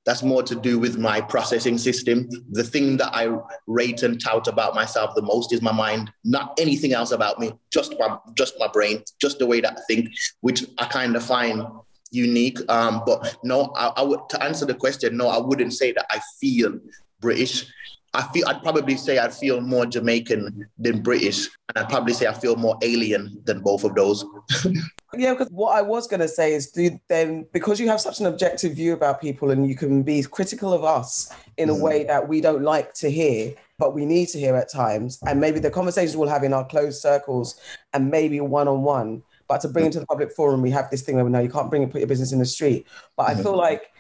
that's 0.09 0.23
more 0.23 0.43
to 0.43 0.55
do 0.55 0.79
with 0.79 0.97
my 0.97 1.21
processing 1.21 1.77
system. 1.77 2.31
The 2.53 2.65
thing 2.65 2.97
that 2.97 3.11
I 3.13 3.29
rate 3.67 4.03
and 4.03 4.19
tout 4.19 4.49
about 4.49 4.75
myself 4.75 5.15
the 5.15 5.21
most 5.21 5.53
is 5.53 5.61
my 5.61 5.71
mind, 5.71 6.11
not 6.25 6.59
anything 6.59 6.95
else 6.95 7.11
about 7.11 7.39
me, 7.39 7.53
just 7.71 7.95
my 7.99 8.17
just 8.33 8.55
my 8.59 8.69
brain, 8.69 9.03
just 9.21 9.39
the 9.39 9.45
way 9.45 9.61
that 9.61 9.77
I 9.77 9.83
think, 9.87 10.09
which 10.41 10.65
I 10.79 10.87
kind 10.87 11.15
of 11.15 11.23
find 11.23 11.63
unique. 12.11 12.59
Um, 12.71 13.03
but 13.05 13.37
no, 13.45 13.71
I, 13.77 13.89
I 13.99 14.03
would 14.03 14.21
to 14.31 14.43
answer 14.43 14.65
the 14.65 14.73
question, 14.73 15.15
no, 15.15 15.29
I 15.29 15.37
wouldn't 15.37 15.75
say 15.75 15.93
that 15.93 16.07
I 16.09 16.23
feel 16.41 16.79
British. 17.21 17.67
I 18.15 18.23
feel 18.33 18.49
I'd 18.49 18.63
probably 18.63 18.97
say 18.97 19.19
I 19.19 19.29
feel 19.29 19.61
more 19.61 19.85
Jamaican 19.87 20.67
than 20.79 21.03
British, 21.03 21.47
and 21.69 21.77
I'd 21.77 21.91
probably 21.91 22.15
say 22.15 22.27
I 22.27 22.33
feel 22.33 22.57
more 22.57 22.79
alien 22.83 23.41
than 23.45 23.61
both 23.61 23.85
of 23.85 23.95
those. 23.95 24.25
yeah, 25.15 25.35
because 25.35 25.49
what 25.51 25.77
I 25.77 25.83
was 25.83 26.07
going 26.07 26.21
to 26.21 26.29
say 26.29 26.55
is, 26.55 26.71
do 26.71 26.99
then 27.09 27.47
because 27.53 27.79
you 27.79 27.89
have 27.89 28.01
such 28.01 28.21
an 28.21 28.27
objective 28.27 28.75
view 28.75 28.95
about 28.95 29.21
people, 29.21 29.51
and 29.51 29.69
you 29.69 29.77
can 29.77 30.03
be 30.03 30.23
critical 30.23 30.73
of 30.73 30.85
us 30.85 31.33
in 31.59 31.69
a 31.69 31.75
mm. 31.75 31.81
way 31.81 32.05
that 32.05 32.29
we 32.29 32.41
don't 32.41 32.63
like 32.63 32.95
to 32.95 33.11
hear, 33.11 33.55
but 33.79 33.95
we 33.95 34.07
need 34.07 34.29
to 34.29 34.39
hear 34.39 34.57
at 34.57 34.73
times, 34.73 35.19
and 35.27 35.41
maybe 35.41 35.61
the 35.61 35.71
conversations 35.71 36.17
we'll 36.17 36.29
have 36.29 36.45
in 36.45 36.55
our 36.55 36.67
closed 36.67 37.01
circles, 37.01 37.61
and 37.93 38.11
maybe 38.11 38.41
one 38.41 38.69
on 38.69 38.83
one. 38.83 39.23
But 39.49 39.63
to 39.63 39.69
bring 39.69 39.87
it 39.87 39.93
to 39.93 40.01
the 40.01 40.07
public 40.07 40.33
forum, 40.33 40.61
we 40.61 40.71
have 40.71 40.91
this 40.91 41.03
thing 41.03 41.17
where 41.17 41.25
we 41.25 41.31
know 41.31 41.41
you 41.41 41.49
can't 41.51 41.71
bring 41.71 41.83
and 41.83 41.91
put 41.91 42.01
your 42.01 42.09
business 42.09 42.33
in 42.33 42.39
the 42.39 42.47
street. 42.47 42.87
But 43.17 43.29
Mm-hmm. 43.29 43.41
I 43.41 43.43
feel 43.43 43.57
like 43.57 43.93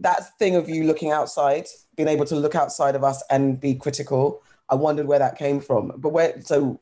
that 0.00 0.38
thing 0.38 0.56
of 0.56 0.68
you 0.68 0.84
looking 0.84 1.10
outside, 1.10 1.66
being 1.98 2.08
able 2.08 2.24
to 2.24 2.36
look 2.36 2.54
outside 2.54 2.94
of 2.94 3.02
us 3.04 3.22
and 3.28 3.60
be 3.60 3.74
critical, 3.74 4.40
I 4.70 4.76
wondered 4.76 5.06
where 5.06 5.18
that 5.18 5.36
came 5.36 5.60
from. 5.60 5.92
But 5.96 6.10
where, 6.10 6.40
so 6.40 6.80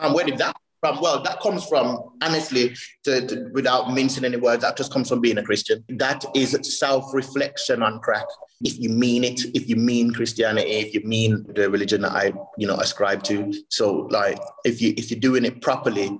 And 0.00 0.12
where 0.12 0.24
did 0.24 0.38
that 0.38 0.56
from? 0.80 1.00
Well, 1.00 1.22
that 1.22 1.40
comes 1.40 1.64
from, 1.66 2.10
honestly, 2.20 2.74
to, 3.04 3.26
to- 3.28 3.48
without 3.52 3.92
mincing 3.92 4.24
any 4.24 4.38
words, 4.38 4.62
that 4.62 4.76
just 4.76 4.92
comes 4.92 5.08
from 5.08 5.20
being 5.20 5.38
a 5.38 5.42
Christian. 5.44 5.84
That 5.88 6.24
is 6.34 6.58
self-reflection 6.80 7.80
on 7.80 8.00
crack. 8.00 8.26
If 8.62 8.76
you 8.80 8.90
mean 8.90 9.22
it, 9.22 9.40
if 9.54 9.68
you 9.68 9.76
mean 9.76 10.12
Christianity, 10.12 10.68
if 10.68 10.94
you 10.94 11.02
mean 11.04 11.46
the 11.54 11.70
religion 11.70 12.02
that 12.02 12.12
I, 12.12 12.32
you 12.58 12.66
know, 12.66 12.76
ascribe 12.76 13.22
to. 13.24 13.54
So, 13.68 14.08
like, 14.10 14.38
if 14.64 14.82
you 14.82 14.94
if 14.96 15.10
you're 15.10 15.20
doing 15.20 15.44
it 15.44 15.62
properly, 15.62 16.10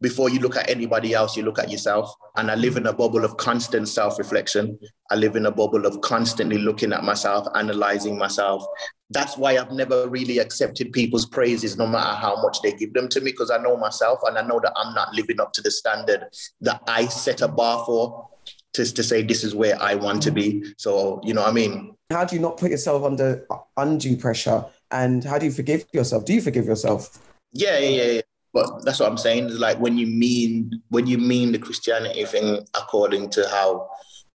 before 0.00 0.30
you 0.30 0.40
look 0.40 0.56
at 0.56 0.68
anybody 0.70 1.14
else, 1.14 1.36
you 1.36 1.42
look 1.42 1.58
at 1.58 1.70
yourself. 1.70 2.12
And 2.36 2.50
I 2.50 2.54
live 2.54 2.76
in 2.76 2.86
a 2.86 2.92
bubble 2.92 3.24
of 3.24 3.36
constant 3.36 3.88
self-reflection. 3.88 4.78
I 5.10 5.14
live 5.16 5.36
in 5.36 5.46
a 5.46 5.50
bubble 5.50 5.86
of 5.86 6.00
constantly 6.00 6.58
looking 6.58 6.92
at 6.92 7.04
myself, 7.04 7.46
analyzing 7.54 8.16
myself. 8.18 8.64
That's 9.10 9.36
why 9.36 9.58
I've 9.58 9.72
never 9.72 10.08
really 10.08 10.38
accepted 10.38 10.92
people's 10.92 11.26
praises, 11.26 11.76
no 11.76 11.86
matter 11.86 12.14
how 12.14 12.40
much 12.42 12.62
they 12.62 12.72
give 12.72 12.94
them 12.94 13.08
to 13.08 13.20
me, 13.20 13.32
because 13.32 13.50
I 13.50 13.58
know 13.58 13.76
myself 13.76 14.20
and 14.24 14.38
I 14.38 14.42
know 14.42 14.60
that 14.60 14.72
I'm 14.76 14.94
not 14.94 15.14
living 15.14 15.40
up 15.40 15.52
to 15.54 15.62
the 15.62 15.70
standard 15.70 16.26
that 16.60 16.82
I 16.86 17.06
set 17.06 17.42
a 17.42 17.48
bar 17.48 17.84
for 17.84 18.28
to, 18.74 18.84
to 18.84 19.02
say 19.02 19.22
this 19.22 19.42
is 19.42 19.54
where 19.54 19.80
I 19.82 19.96
want 19.96 20.22
to 20.22 20.30
be. 20.30 20.72
So, 20.76 21.20
you 21.24 21.34
know 21.34 21.42
what 21.42 21.50
I 21.50 21.54
mean? 21.54 21.96
how 22.10 22.24
do 22.24 22.34
you 22.34 22.42
not 22.42 22.56
put 22.56 22.70
yourself 22.70 23.04
under 23.04 23.46
uh, 23.50 23.58
undue 23.76 24.16
pressure? 24.16 24.64
And 24.90 25.22
how 25.24 25.38
do 25.38 25.46
you 25.46 25.52
forgive 25.52 25.86
yourself? 25.92 26.24
Do 26.24 26.34
you 26.34 26.42
forgive 26.42 26.66
yourself? 26.66 27.18
Yeah, 27.52 27.78
yeah, 27.78 28.04
yeah. 28.04 28.20
But 28.52 28.84
that's 28.84 29.00
what 29.00 29.08
I'm 29.10 29.18
saying. 29.18 29.46
Is 29.46 29.58
like 29.58 29.78
when 29.78 29.96
you 29.96 30.06
mean 30.06 30.82
when 30.88 31.06
you 31.06 31.18
mean 31.18 31.52
the 31.52 31.58
Christianity 31.58 32.24
thing 32.24 32.66
according 32.74 33.30
to 33.30 33.48
how 33.48 33.88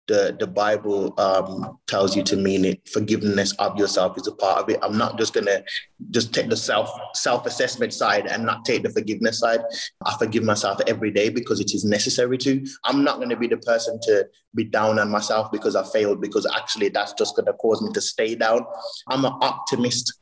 the 0.06 0.36
the 0.38 0.46
Bible 0.46 1.14
um, 1.18 1.78
tells 1.86 2.14
you 2.14 2.22
to 2.24 2.36
mean 2.36 2.64
it, 2.64 2.88
forgiveness 2.88 3.52
of 3.58 3.78
yourself 3.78 4.18
is 4.18 4.26
a 4.26 4.32
part 4.32 4.62
of 4.62 4.68
it. 4.68 4.78
I'm 4.82 4.98
not 4.98 5.18
just 5.18 5.32
gonna 5.32 5.62
just 6.10 6.34
take 6.34 6.50
the 6.50 6.56
self 6.56 6.90
self 7.14 7.46
assessment 7.46 7.92
side 7.92 8.26
and 8.26 8.44
not 8.44 8.64
take 8.64 8.82
the 8.82 8.90
forgiveness 8.90 9.38
side. 9.38 9.60
I 10.04 10.16
forgive 10.18 10.44
myself 10.44 10.80
every 10.86 11.10
day 11.10 11.30
because 11.30 11.60
it 11.60 11.74
is 11.74 11.84
necessary 11.84 12.38
to. 12.38 12.64
I'm 12.84 13.02
not 13.02 13.18
gonna 13.18 13.36
be 13.36 13.48
the 13.48 13.56
person 13.58 13.98
to 14.02 14.26
be 14.54 14.64
down 14.64 14.98
on 14.98 15.10
myself 15.10 15.50
because 15.50 15.74
I 15.74 15.84
failed 15.84 16.20
because 16.20 16.46
actually 16.54 16.90
that's 16.90 17.14
just 17.14 17.36
gonna 17.36 17.54
cause 17.54 17.80
me 17.82 17.90
to 17.92 18.00
stay 18.00 18.34
down. 18.34 18.66
I'm 19.08 19.24
an 19.24 19.32
optimist 19.40 20.12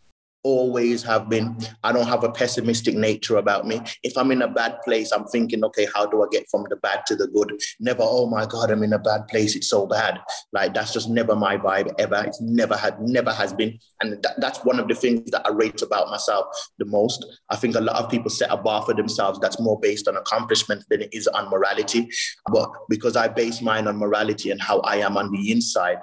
always 0.44 1.02
have 1.02 1.28
been. 1.28 1.56
I 1.82 1.92
don't 1.92 2.06
have 2.06 2.24
a 2.24 2.30
pessimistic 2.30 2.94
nature 2.94 3.36
about 3.36 3.66
me. 3.66 3.80
If 4.02 4.16
I'm 4.16 4.30
in 4.32 4.42
a 4.42 4.48
bad 4.48 4.78
place, 4.84 5.12
I'm 5.12 5.24
thinking, 5.26 5.64
okay, 5.64 5.86
how 5.94 6.06
do 6.06 6.22
I 6.22 6.26
get 6.30 6.48
from 6.50 6.66
the 6.68 6.76
bad 6.76 7.06
to 7.06 7.16
the 7.16 7.28
good? 7.28 7.60
Never, 7.80 8.02
oh 8.02 8.28
my 8.28 8.46
God, 8.46 8.70
I'm 8.70 8.82
in 8.82 8.92
a 8.92 8.98
bad 8.98 9.28
place. 9.28 9.54
It's 9.54 9.68
so 9.68 9.86
bad. 9.86 10.20
Like 10.52 10.74
that's 10.74 10.92
just 10.92 11.08
never 11.08 11.36
my 11.36 11.56
vibe 11.56 11.94
ever. 11.98 12.24
It's 12.26 12.40
never 12.40 12.76
had, 12.76 13.00
never 13.00 13.32
has 13.32 13.52
been. 13.52 13.78
And 14.00 14.22
that, 14.22 14.40
that's 14.40 14.64
one 14.64 14.80
of 14.80 14.88
the 14.88 14.94
things 14.94 15.30
that 15.30 15.46
I 15.46 15.50
rate 15.50 15.82
about 15.82 16.08
myself 16.08 16.46
the 16.78 16.86
most. 16.86 17.24
I 17.50 17.56
think 17.56 17.76
a 17.76 17.80
lot 17.80 17.96
of 17.96 18.10
people 18.10 18.30
set 18.30 18.50
a 18.50 18.56
bar 18.56 18.82
for 18.82 18.94
themselves 18.94 19.38
that's 19.38 19.60
more 19.60 19.78
based 19.78 20.08
on 20.08 20.16
accomplishment 20.16 20.84
than 20.90 21.02
it 21.02 21.10
is 21.12 21.28
on 21.28 21.50
morality. 21.50 22.08
But 22.52 22.70
because 22.88 23.16
I 23.16 23.28
base 23.28 23.62
mine 23.62 23.86
on 23.86 23.96
morality 23.96 24.50
and 24.50 24.60
how 24.60 24.80
I 24.80 24.96
am 24.96 25.16
on 25.16 25.30
the 25.30 25.52
inside, 25.52 25.98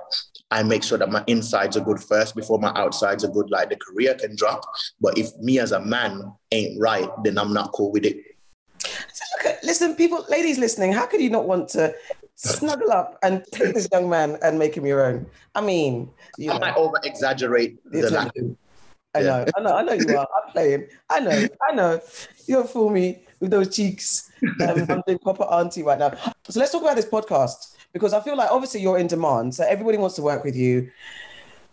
I 0.51 0.63
make 0.63 0.83
sure 0.83 0.97
that 0.97 1.09
my 1.11 1.23
insides 1.27 1.77
are 1.77 1.83
good 1.83 2.01
first 2.01 2.35
before 2.35 2.59
my 2.59 2.71
outsides 2.75 3.23
are 3.23 3.29
good. 3.31 3.49
Like 3.51 3.69
the 3.69 3.75
career 3.77 4.15
can 4.15 4.35
drop, 4.35 4.63
but 4.99 5.17
if 5.17 5.35
me 5.37 5.59
as 5.59 5.71
a 5.71 5.79
man 5.79 6.31
ain't 6.51 6.79
right, 6.81 7.09
then 7.23 7.37
I'm 7.37 7.53
not 7.53 7.71
cool 7.71 7.91
with 7.91 8.05
it. 8.05 8.17
So 8.81 9.25
look 9.37 9.45
at, 9.45 9.63
listen, 9.63 9.95
people, 9.95 10.25
ladies 10.29 10.57
listening, 10.57 10.93
how 10.93 11.05
could 11.05 11.21
you 11.21 11.29
not 11.29 11.45
want 11.45 11.69
to 11.69 11.93
snuggle 12.35 12.91
up 12.91 13.19
and 13.21 13.43
take 13.51 13.73
this 13.73 13.87
young 13.91 14.09
man 14.09 14.37
and 14.41 14.57
make 14.57 14.75
him 14.75 14.85
your 14.85 15.05
own? 15.05 15.25
I 15.53 15.61
mean, 15.61 16.09
you 16.37 16.49
I 16.49 16.53
know, 16.55 16.59
might 16.59 16.75
over 16.75 16.97
exaggerate 17.03 17.77
the 17.91 18.09
lack. 18.09 18.31
I 19.15 19.19
Yeah. 19.21 19.25
know, 19.27 19.45
I 19.57 19.61
know, 19.61 19.75
I 19.75 19.81
know 19.83 19.93
you 19.93 20.15
are. 20.15 20.27
I'm 20.35 20.51
playing. 20.51 20.87
I 21.09 21.19
know, 21.19 21.47
I 21.69 21.73
know. 21.73 22.01
You 22.47 22.55
don't 22.55 22.69
fool 22.69 22.89
me 22.89 23.23
with 23.39 23.51
those 23.51 23.75
cheeks. 23.75 24.31
Um, 24.61 24.85
I'm 24.89 25.03
doing 25.05 25.19
proper 25.19 25.43
auntie 25.43 25.83
right 25.83 25.97
now. 25.97 26.13
So 26.47 26.59
let's 26.59 26.71
talk 26.71 26.81
about 26.83 26.95
this 26.95 27.05
podcast 27.05 27.75
because 27.93 28.13
I 28.13 28.21
feel 28.21 28.37
like 28.37 28.51
obviously 28.51 28.81
you're 28.81 28.97
in 28.97 29.07
demand, 29.07 29.55
so 29.55 29.63
everybody 29.63 29.97
wants 29.97 30.15
to 30.15 30.21
work 30.21 30.43
with 30.43 30.55
you. 30.55 30.91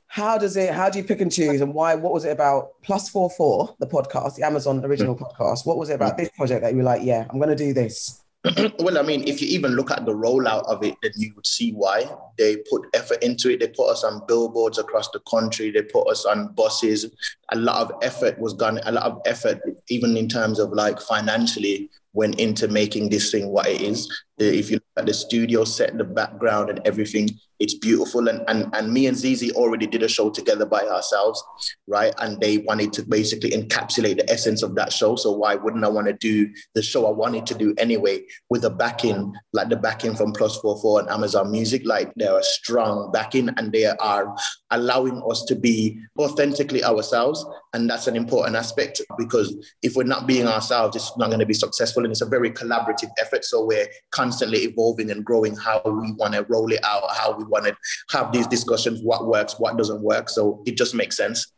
How 0.08 0.38
does 0.38 0.56
it? 0.56 0.72
How 0.72 0.88
do 0.88 0.98
you 0.98 1.04
pick 1.04 1.20
and 1.20 1.30
choose, 1.30 1.60
and 1.60 1.74
why? 1.74 1.94
What 1.94 2.12
was 2.12 2.24
it 2.24 2.30
about? 2.30 2.70
Plus 2.82 3.08
four 3.08 3.30
four, 3.30 3.74
the 3.80 3.86
podcast, 3.86 4.36
the 4.36 4.44
Amazon 4.44 4.84
original 4.84 5.14
hmm. 5.14 5.24
podcast. 5.24 5.66
What 5.66 5.78
was 5.78 5.90
it 5.90 5.94
about 5.94 6.16
this 6.16 6.30
project 6.30 6.62
that 6.62 6.72
you 6.72 6.78
were 6.78 6.84
like, 6.84 7.02
yeah, 7.02 7.26
I'm 7.28 7.38
going 7.38 7.50
to 7.50 7.56
do 7.56 7.72
this? 7.72 8.22
well, 8.78 8.98
I 8.98 9.02
mean, 9.02 9.26
if 9.26 9.42
you 9.42 9.48
even 9.48 9.72
look 9.72 9.90
at 9.90 10.06
the 10.06 10.14
rollout 10.14 10.64
of 10.66 10.84
it, 10.84 10.94
then 11.02 11.12
you 11.16 11.32
would 11.34 11.46
see 11.46 11.72
why 11.72 12.08
they 12.38 12.56
put 12.70 12.86
effort 12.94 13.22
into 13.22 13.50
it. 13.50 13.60
They 13.60 13.68
put 13.68 13.90
us 13.90 14.04
on 14.04 14.22
billboards 14.28 14.78
across 14.78 15.10
the 15.10 15.20
country. 15.20 15.70
They 15.70 15.82
put 15.82 16.08
us 16.08 16.24
on 16.24 16.52
buses. 16.54 17.06
A 17.50 17.56
lot 17.56 17.82
of 17.82 17.92
effort 18.02 18.38
was 18.38 18.52
gone. 18.52 18.78
A 18.84 18.92
lot 18.92 19.04
of 19.04 19.20
effort, 19.26 19.60
even 19.88 20.16
in 20.16 20.28
terms 20.28 20.58
of 20.58 20.70
like 20.70 21.00
financially, 21.00 21.90
went 22.16 22.40
into 22.40 22.66
making 22.66 23.10
this 23.10 23.30
thing 23.30 23.48
what 23.48 23.68
it 23.68 23.80
is. 23.80 24.10
If 24.38 24.70
you 24.70 24.76
look 24.76 24.84
at 24.96 25.06
the 25.06 25.14
studio 25.14 25.64
set, 25.64 25.96
the 25.96 26.04
background, 26.04 26.70
and 26.70 26.80
everything, 26.84 27.28
it's 27.58 27.74
beautiful. 27.74 28.28
And 28.28 28.42
and 28.48 28.74
and 28.74 28.92
me 28.92 29.06
and 29.06 29.16
Zeze 29.16 29.52
already 29.52 29.86
did 29.86 30.02
a 30.02 30.08
show 30.08 30.30
together 30.30 30.66
by 30.66 30.82
ourselves, 30.82 31.42
right? 31.86 32.14
And 32.18 32.40
they 32.40 32.58
wanted 32.58 32.92
to 32.94 33.02
basically 33.02 33.50
encapsulate 33.50 34.18
the 34.18 34.30
essence 34.30 34.62
of 34.62 34.74
that 34.74 34.92
show. 34.92 35.16
So 35.16 35.32
why 35.32 35.54
wouldn't 35.54 35.84
I 35.84 35.88
want 35.88 36.06
to 36.06 36.12
do 36.12 36.52
the 36.74 36.82
show 36.82 37.06
I 37.06 37.10
wanted 37.10 37.46
to 37.46 37.54
do 37.54 37.74
anyway 37.78 38.22
with 38.50 38.64
a 38.64 38.70
backing 38.70 39.34
like 39.52 39.68
the 39.68 39.76
backing 39.76 40.14
from 40.14 40.32
Plus 40.32 40.58
Four 40.58 40.80
Four 40.80 41.00
and 41.00 41.08
Amazon 41.08 41.50
Music? 41.50 41.82
Like 41.84 42.12
they're 42.16 42.38
a 42.38 42.42
strong 42.42 43.10
backing, 43.12 43.48
and 43.56 43.72
they 43.72 43.86
are 43.86 44.34
allowing 44.70 45.22
us 45.30 45.44
to 45.44 45.54
be 45.54 46.00
authentically 46.18 46.84
ourselves. 46.84 47.44
And 47.72 47.88
that's 47.88 48.06
an 48.06 48.16
important 48.16 48.56
aspect 48.56 49.00
because 49.18 49.54
if 49.82 49.96
we're 49.96 50.04
not 50.04 50.26
being 50.26 50.46
ourselves, 50.46 50.96
it's 50.96 51.16
not 51.18 51.28
going 51.28 51.40
to 51.40 51.46
be 51.46 51.54
successful. 51.54 52.04
And 52.04 52.10
it's 52.10 52.22
a 52.22 52.26
very 52.26 52.50
collaborative 52.50 53.10
effort. 53.20 53.44
So 53.44 53.64
we're 53.64 53.86
constantly 54.10 54.60
evolving 54.60 55.10
and 55.10 55.24
growing 55.24 55.54
how 55.56 55.82
we 55.84 56.12
want 56.12 56.34
to 56.34 56.46
roll 56.48 56.72
it 56.72 56.80
out, 56.84 57.14
how 57.14 57.36
we 57.36 57.44
want 57.48 57.64
to 57.66 57.76
have 58.10 58.32
these 58.32 58.46
discussions, 58.46 59.02
what 59.02 59.26
works, 59.26 59.58
what 59.58 59.76
doesn't 59.76 60.00
work. 60.02 60.28
So 60.28 60.62
it 60.66 60.76
just 60.76 60.94
makes 60.94 61.16
sense. 61.16 61.52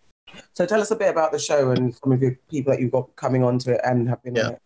So 0.53 0.67
tell 0.67 0.81
us 0.81 0.91
a 0.91 0.97
bit 0.97 1.11
about 1.11 1.33
the 1.33 1.39
show 1.39 1.71
and 1.71 1.95
some 1.95 2.13
of 2.13 2.21
the 2.21 2.37
people 2.51 2.73
that 2.73 2.81
you've 2.81 2.93
got 2.93 3.15
coming 3.17 3.43
onto 3.43 3.71
it 3.71 3.81
and 3.85 4.09
have 4.09 4.23
been 4.23 4.39
on 4.39 4.45
Yeah. 4.45 4.51
it. 4.53 4.63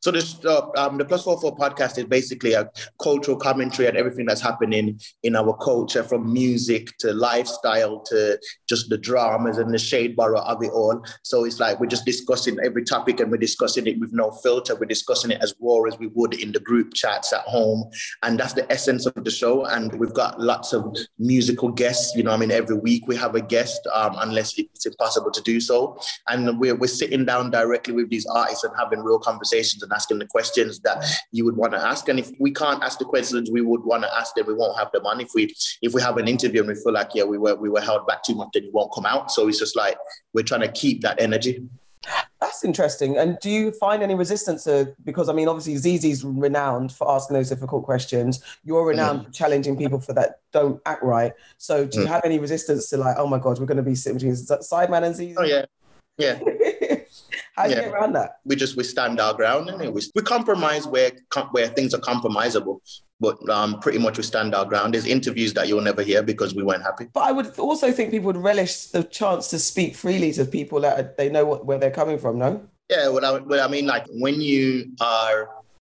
So 0.00 0.12
this 0.12 0.44
uh, 0.44 0.68
um, 0.76 0.96
the 0.96 1.04
Plus 1.04 1.24
Four 1.24 1.40
Four 1.40 1.56
podcast 1.56 1.98
is 1.98 2.04
basically 2.04 2.52
a 2.52 2.70
cultural 3.02 3.36
commentary 3.36 3.88
on 3.88 3.96
everything 3.96 4.26
that's 4.26 4.40
happening 4.40 5.00
in 5.24 5.34
our 5.34 5.56
culture, 5.56 6.04
from 6.04 6.32
music 6.32 6.96
to 6.98 7.12
lifestyle 7.12 8.00
to 8.02 8.38
just 8.68 8.90
the 8.90 8.98
dramas 8.98 9.58
and 9.58 9.74
the 9.74 9.78
shade 9.78 10.14
borough 10.14 10.40
of 10.40 10.62
it 10.62 10.70
all. 10.70 11.04
So 11.24 11.44
it's 11.44 11.58
like 11.58 11.80
we're 11.80 11.86
just 11.86 12.04
discussing 12.04 12.58
every 12.64 12.84
topic 12.84 13.18
and 13.18 13.30
we're 13.30 13.38
discussing 13.38 13.88
it 13.88 13.98
with 13.98 14.12
no 14.12 14.30
filter. 14.30 14.76
We're 14.76 14.86
discussing 14.86 15.32
it 15.32 15.42
as 15.42 15.54
raw 15.60 15.82
as 15.82 15.98
we 15.98 16.06
would 16.14 16.34
in 16.34 16.52
the 16.52 16.60
group 16.60 16.94
chats 16.94 17.32
at 17.32 17.40
home, 17.40 17.90
and 18.22 18.38
that's 18.38 18.52
the 18.52 18.70
essence 18.70 19.04
of 19.04 19.24
the 19.24 19.32
show. 19.32 19.64
And 19.64 19.92
we've 19.98 20.14
got 20.14 20.40
lots 20.40 20.72
of 20.72 20.96
musical 21.18 21.70
guests. 21.70 22.14
You 22.14 22.22
know, 22.22 22.30
I 22.30 22.36
mean, 22.36 22.52
every 22.52 22.76
week 22.76 23.08
we 23.08 23.16
have 23.16 23.34
a 23.34 23.40
guest, 23.40 23.80
um, 23.92 24.14
unless 24.18 24.56
it's 24.58 24.86
impossible 24.86 25.32
to 25.32 25.42
do 25.42 25.58
so. 25.58 25.98
And 26.28 26.60
we're 26.60 26.76
we're 26.76 26.86
sitting 26.86 27.24
down 27.24 27.50
directly 27.50 27.94
with 27.94 28.10
these 28.10 28.26
artists 28.26 28.62
and 28.62 28.72
having 28.78 29.00
real 29.00 29.18
conversations 29.18 29.82
and 29.88 29.96
asking 29.96 30.18
the 30.18 30.26
questions 30.26 30.80
that 30.80 31.04
you 31.32 31.44
would 31.44 31.56
want 31.56 31.72
to 31.72 31.78
ask. 31.78 32.08
And 32.08 32.18
if 32.18 32.30
we 32.38 32.52
can't 32.52 32.82
ask 32.82 32.98
the 32.98 33.04
questions 33.04 33.50
we 33.50 33.62
would 33.62 33.82
want 33.84 34.02
to 34.02 34.14
ask, 34.18 34.34
then 34.36 34.46
we 34.46 34.54
won't 34.54 34.78
have 34.78 34.92
them 34.92 35.06
on. 35.06 35.20
If 35.20 35.30
we 35.34 35.54
if 35.82 35.94
we 35.94 36.02
have 36.02 36.18
an 36.18 36.28
interview 36.28 36.60
and 36.60 36.68
we 36.68 36.74
feel 36.74 36.92
like 36.92 37.10
yeah 37.14 37.24
we 37.24 37.38
were 37.38 37.56
we 37.56 37.68
were 37.70 37.80
held 37.80 38.06
back 38.06 38.22
too 38.22 38.34
much, 38.34 38.48
then 38.52 38.64
it 38.64 38.72
won't 38.74 38.92
come 38.94 39.06
out. 39.06 39.30
So 39.30 39.48
it's 39.48 39.58
just 39.58 39.76
like 39.76 39.96
we're 40.34 40.42
trying 40.44 40.60
to 40.62 40.68
keep 40.72 41.00
that 41.02 41.20
energy. 41.20 41.62
That's 42.40 42.64
interesting. 42.64 43.18
And 43.18 43.36
do 43.40 43.50
you 43.50 43.72
find 43.72 44.02
any 44.02 44.14
resistance 44.14 44.64
to, 44.64 44.94
because 45.04 45.28
I 45.28 45.32
mean, 45.32 45.48
obviously 45.48 45.74
Zeze's 45.74 46.24
renowned 46.24 46.92
for 46.92 47.10
asking 47.10 47.34
those 47.34 47.48
difficult 47.48 47.84
questions. 47.84 48.40
You're 48.64 48.86
renowned 48.86 49.26
for 49.26 49.32
challenging 49.32 49.76
people 49.76 50.00
for 50.00 50.12
that 50.14 50.36
don't 50.52 50.80
act 50.86 51.02
right. 51.02 51.32
So 51.58 51.84
do 51.84 52.00
you 52.00 52.06
Mm. 52.06 52.08
have 52.08 52.22
any 52.24 52.38
resistance 52.38 52.88
to 52.90 52.96
like, 52.96 53.16
oh 53.18 53.26
my 53.26 53.38
God, 53.38 53.58
we're 53.58 53.66
going 53.66 53.76
to 53.78 53.82
be 53.82 53.96
sitting 53.96 54.16
between 54.18 54.34
Sideman 54.34 55.02
and 55.02 55.14
Zeze? 55.16 55.34
Oh 55.36 55.42
yeah, 55.44 55.64
yeah. 56.16 56.38
How 57.58 57.64
do 57.64 57.70
you 57.70 57.76
Yeah. 57.76 57.82
get 57.86 57.92
around 57.92 58.12
that? 58.12 58.36
We 58.44 58.54
just 58.54 58.76
we 58.76 58.84
stand 58.84 59.20
our 59.20 59.34
ground 59.34 59.68
and 59.68 59.92
we 59.92 60.02
we 60.14 60.22
compromise 60.22 60.86
where 60.86 61.10
where 61.50 61.66
things 61.68 61.92
are 61.92 62.00
compromisable. 62.00 62.78
But 63.20 63.36
um, 63.50 63.80
pretty 63.80 63.98
much 63.98 64.16
we 64.16 64.22
stand 64.22 64.54
our 64.54 64.64
ground. 64.64 64.94
There's 64.94 65.06
interviews 65.06 65.52
that 65.54 65.66
you'll 65.66 65.80
never 65.80 66.02
hear 66.02 66.22
because 66.22 66.54
we 66.54 66.62
weren't 66.62 66.84
happy. 66.84 67.08
But 67.12 67.24
I 67.24 67.32
would 67.32 67.58
also 67.58 67.90
think 67.90 68.12
people 68.12 68.26
would 68.26 68.36
relish 68.36 68.86
the 68.86 69.02
chance 69.02 69.50
to 69.50 69.58
speak 69.58 69.96
freely 69.96 70.30
to 70.34 70.44
people 70.44 70.80
that 70.82 71.00
are- 71.00 71.14
they 71.18 71.28
know 71.28 71.44
what, 71.44 71.66
where 71.66 71.78
they're 71.78 71.90
coming 71.90 72.20
from, 72.20 72.38
no? 72.38 72.62
Yeah, 72.88 73.08
well 73.08 73.24
I, 73.24 73.40
well, 73.40 73.64
I 73.66 73.68
mean, 73.68 73.86
like 73.86 74.06
when 74.24 74.40
you 74.40 74.92
are 75.00 75.48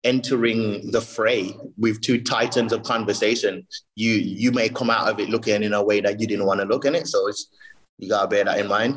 entering 0.03 0.91
the 0.91 1.01
fray 1.01 1.55
with 1.79 2.01
two 2.01 2.21
titans 2.21 2.73
of 2.73 2.83
conversation, 2.83 3.65
you 3.95 4.15
you 4.15 4.51
may 4.51 4.69
come 4.69 4.91
out 4.91 5.09
of 5.09 5.21
it 5.21 5.29
looking 5.29 5.63
in 5.63 5.73
a 5.75 5.83
way 5.91 6.01
that 6.01 6.19
you 6.21 6.27
didn't 6.27 6.47
want 6.47 6.61
to 6.61 6.67
look 6.67 6.85
in 6.87 6.97
it. 6.97 7.07
So 7.07 7.29
it's 7.29 7.47
You 8.03 8.09
gotta 8.09 8.27
bear 8.27 8.43
that 8.43 8.59
in 8.59 8.67
mind. 8.67 8.97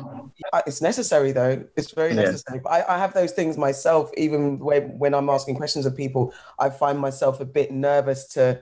Uh, 0.52 0.62
it's 0.66 0.82
necessary 0.82 1.30
though. 1.30 1.62
It's 1.76 1.92
very 1.92 2.12
Yeah. 2.12 2.22
necessary. 2.22 2.60
I, 2.66 2.82
I 2.82 2.98
have 2.98 3.14
those 3.14 3.30
things 3.30 3.56
myself. 3.56 4.10
Even 4.16 4.58
when 4.58 4.98
when 4.98 5.14
I'm 5.14 5.30
asking 5.30 5.54
questions 5.54 5.86
of 5.86 5.96
people, 5.96 6.34
I 6.58 6.70
find 6.70 6.98
myself 6.98 7.38
a 7.40 7.44
bit 7.44 7.70
nervous 7.70 8.26
to. 8.34 8.60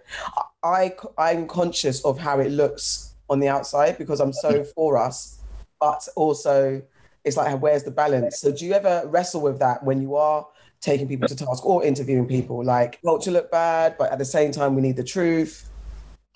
I 0.63 0.95
I'm 1.17 1.47
conscious 1.49 2.05
of 2.05 2.19
how 2.19 2.41
it 2.41 2.51
looks 2.51 3.15
on 3.31 3.41
the 3.41 3.49
outside 3.49 3.97
because 3.97 4.21
I'm 4.21 4.35
so 4.35 4.65
for 4.75 4.99
us, 4.99 5.41
but 5.81 6.07
also 6.15 6.83
it's 7.25 7.39
like 7.39 7.59
where's 7.63 7.85
the 7.85 7.91
balance? 7.91 8.39
So 8.39 8.53
do 8.53 8.67
you 8.67 8.75
ever 8.75 9.05
wrestle 9.07 9.41
with 9.41 9.59
that 9.61 9.83
when 9.83 10.03
you 10.03 10.15
are 10.15 10.47
taking 10.83 11.09
people 11.09 11.27
to 11.27 11.35
task 11.35 11.65
or 11.65 11.83
interviewing 11.83 12.27
people? 12.27 12.63
Like 12.63 13.01
culture 13.01 13.31
look 13.31 13.51
bad, 13.51 13.97
but 13.97 14.13
at 14.13 14.19
the 14.19 14.27
same 14.27 14.53
time 14.53 14.75
we 14.75 14.83
need 14.83 14.97
the 14.97 15.05
truth. 15.05 15.71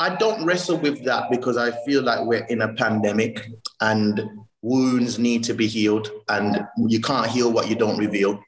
I 0.00 0.14
don't 0.14 0.44
wrestle 0.44 0.78
with 0.78 1.04
that 1.04 1.30
because 1.30 1.56
I 1.56 1.72
feel 1.84 2.02
like 2.02 2.24
we're 2.24 2.44
in 2.46 2.62
a 2.62 2.72
pandemic 2.74 3.48
and 3.80 4.20
wounds 4.62 5.18
need 5.18 5.44
to 5.44 5.54
be 5.54 5.66
healed 5.66 6.10
and 6.28 6.66
you 6.76 7.00
can't 7.00 7.26
heal 7.26 7.52
what 7.52 7.68
you 7.68 7.76
don't 7.76 7.98
reveal. 7.98 8.40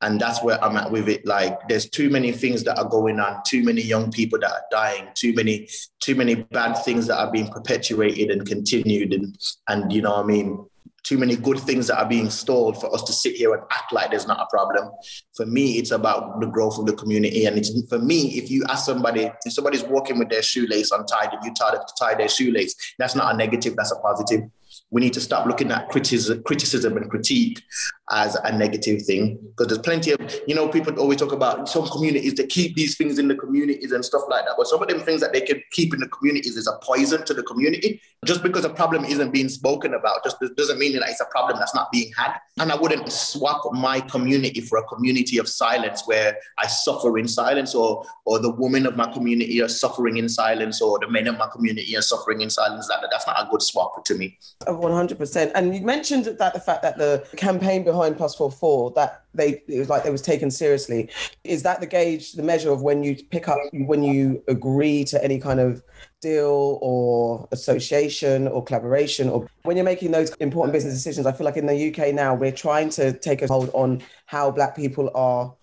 And 0.00 0.20
that's 0.20 0.42
where 0.42 0.62
I'm 0.62 0.76
at 0.76 0.90
with 0.90 1.08
it. 1.08 1.26
Like 1.26 1.68
there's 1.68 1.88
too 1.88 2.10
many 2.10 2.32
things 2.32 2.64
that 2.64 2.78
are 2.78 2.88
going 2.88 3.20
on, 3.20 3.42
too 3.46 3.62
many 3.62 3.82
young 3.82 4.10
people 4.10 4.38
that 4.40 4.50
are 4.50 4.64
dying, 4.70 5.08
too 5.14 5.32
many, 5.32 5.68
too 6.00 6.14
many 6.14 6.34
bad 6.34 6.74
things 6.74 7.06
that 7.06 7.18
are 7.18 7.30
being 7.30 7.48
perpetuated 7.48 8.30
and 8.30 8.46
continued 8.46 9.12
and 9.12 9.36
and 9.68 9.92
you 9.92 10.02
know 10.02 10.12
what 10.12 10.24
I 10.24 10.26
mean 10.26 10.66
too 11.06 11.16
many 11.16 11.36
good 11.36 11.60
things 11.60 11.86
that 11.86 11.98
are 11.98 12.08
being 12.08 12.28
stalled 12.28 12.80
for 12.80 12.92
us 12.92 13.02
to 13.04 13.12
sit 13.12 13.36
here 13.36 13.54
and 13.54 13.62
act 13.70 13.92
like 13.92 14.10
there's 14.10 14.26
not 14.26 14.40
a 14.40 14.46
problem. 14.50 14.90
For 15.36 15.46
me, 15.46 15.78
it's 15.78 15.92
about 15.92 16.40
the 16.40 16.48
growth 16.48 16.78
of 16.78 16.86
the 16.86 16.94
community. 16.94 17.46
And 17.46 17.56
it's 17.56 17.70
for 17.88 18.00
me, 18.00 18.36
if 18.36 18.50
you 18.50 18.64
ask 18.68 18.86
somebody, 18.86 19.30
if 19.44 19.52
somebody's 19.52 19.84
walking 19.84 20.18
with 20.18 20.30
their 20.30 20.42
shoelace 20.42 20.90
untied 20.90 21.32
and 21.32 21.44
you 21.44 21.54
tell 21.54 21.70
them 21.70 21.80
to 21.86 21.94
tie 21.96 22.16
their 22.16 22.28
shoelace, 22.28 22.74
that's 22.98 23.14
not 23.14 23.32
a 23.32 23.36
negative, 23.36 23.76
that's 23.76 23.92
a 23.92 24.00
positive. 24.00 24.40
We 24.90 25.00
need 25.00 25.14
to 25.14 25.20
stop 25.20 25.46
looking 25.46 25.70
at 25.72 25.88
criticism, 25.88 26.96
and 26.96 27.10
critique 27.10 27.62
as 28.10 28.36
a 28.36 28.56
negative 28.56 29.02
thing 29.02 29.36
because 29.48 29.66
there's 29.66 29.82
plenty 29.82 30.12
of, 30.12 30.20
you 30.46 30.54
know, 30.54 30.68
people 30.68 30.96
always 30.98 31.18
talk 31.18 31.32
about 31.32 31.68
some 31.68 31.88
communities 31.88 32.34
that 32.34 32.48
keep 32.48 32.76
these 32.76 32.96
things 32.96 33.18
in 33.18 33.26
the 33.26 33.34
communities 33.34 33.90
and 33.90 34.04
stuff 34.04 34.22
like 34.28 34.44
that. 34.44 34.54
But 34.56 34.68
some 34.68 34.80
of 34.80 34.88
them 34.88 35.00
things 35.00 35.20
that 35.22 35.32
they 35.32 35.40
can 35.40 35.60
keep 35.72 35.92
in 35.92 35.98
the 35.98 36.08
communities 36.08 36.56
is 36.56 36.68
a 36.68 36.78
poison 36.84 37.24
to 37.24 37.34
the 37.34 37.42
community. 37.42 38.00
Just 38.24 38.42
because 38.42 38.64
a 38.64 38.70
problem 38.70 39.04
isn't 39.04 39.32
being 39.32 39.48
spoken 39.48 39.94
about 39.94 40.22
just 40.22 40.36
doesn't 40.56 40.78
mean 40.78 40.92
that 40.94 41.08
it's 41.08 41.20
a 41.20 41.26
problem 41.26 41.58
that's 41.58 41.74
not 41.74 41.90
being 41.90 42.12
had. 42.16 42.38
And 42.58 42.70
I 42.70 42.76
wouldn't 42.76 43.10
swap 43.10 43.62
my 43.72 44.00
community 44.00 44.60
for 44.60 44.78
a 44.78 44.84
community 44.84 45.38
of 45.38 45.48
silence 45.48 46.02
where 46.06 46.36
I 46.58 46.66
suffer 46.68 47.18
in 47.18 47.26
silence 47.26 47.74
or 47.74 48.04
or 48.24 48.38
the 48.38 48.50
women 48.50 48.86
of 48.86 48.96
my 48.96 49.12
community 49.12 49.60
are 49.62 49.68
suffering 49.68 50.16
in 50.16 50.28
silence 50.28 50.80
or 50.80 50.98
the 51.00 51.08
men 51.08 51.26
of 51.26 51.38
my 51.38 51.48
community 51.52 51.96
are 51.96 52.02
suffering 52.02 52.40
in 52.40 52.50
silence. 52.50 52.86
That, 52.88 53.06
that's 53.10 53.26
not 53.26 53.40
a 53.40 53.48
good 53.50 53.62
swap 53.62 54.04
to 54.04 54.14
me. 54.14 54.38
One 54.78 54.92
hundred 54.92 55.18
percent. 55.18 55.52
And 55.54 55.74
you 55.74 55.80
mentioned 55.82 56.24
that 56.26 56.54
the 56.54 56.60
fact 56.60 56.82
that 56.82 56.98
the 56.98 57.26
campaign 57.36 57.84
behind 57.84 58.16
Plus 58.16 58.34
Four 58.34 58.50
Four 58.50 58.92
that 58.92 59.24
they 59.34 59.62
it 59.68 59.78
was 59.78 59.88
like 59.88 60.04
it 60.04 60.12
was 60.12 60.22
taken 60.22 60.50
seriously. 60.50 61.08
Is 61.44 61.62
that 61.62 61.80
the 61.80 61.86
gauge, 61.86 62.32
the 62.32 62.42
measure 62.42 62.70
of 62.70 62.82
when 62.82 63.02
you 63.02 63.16
pick 63.30 63.48
up 63.48 63.58
when 63.72 64.02
you 64.02 64.42
agree 64.48 65.04
to 65.04 65.22
any 65.22 65.38
kind 65.38 65.60
of 65.60 65.82
deal 66.20 66.78
or 66.82 67.48
association 67.52 68.48
or 68.48 68.64
collaboration 68.64 69.28
or 69.28 69.46
when 69.62 69.76
you're 69.76 69.84
making 69.84 70.10
those 70.10 70.30
important 70.40 70.72
business 70.72 70.94
decisions? 70.94 71.26
I 71.26 71.32
feel 71.32 71.44
like 71.44 71.56
in 71.56 71.66
the 71.66 71.90
UK 71.90 72.14
now 72.14 72.34
we're 72.34 72.52
trying 72.52 72.90
to 72.90 73.12
take 73.12 73.42
a 73.42 73.46
hold 73.46 73.70
on 73.72 74.02
how 74.26 74.50
Black 74.50 74.76
people 74.76 75.10
are 75.14 75.54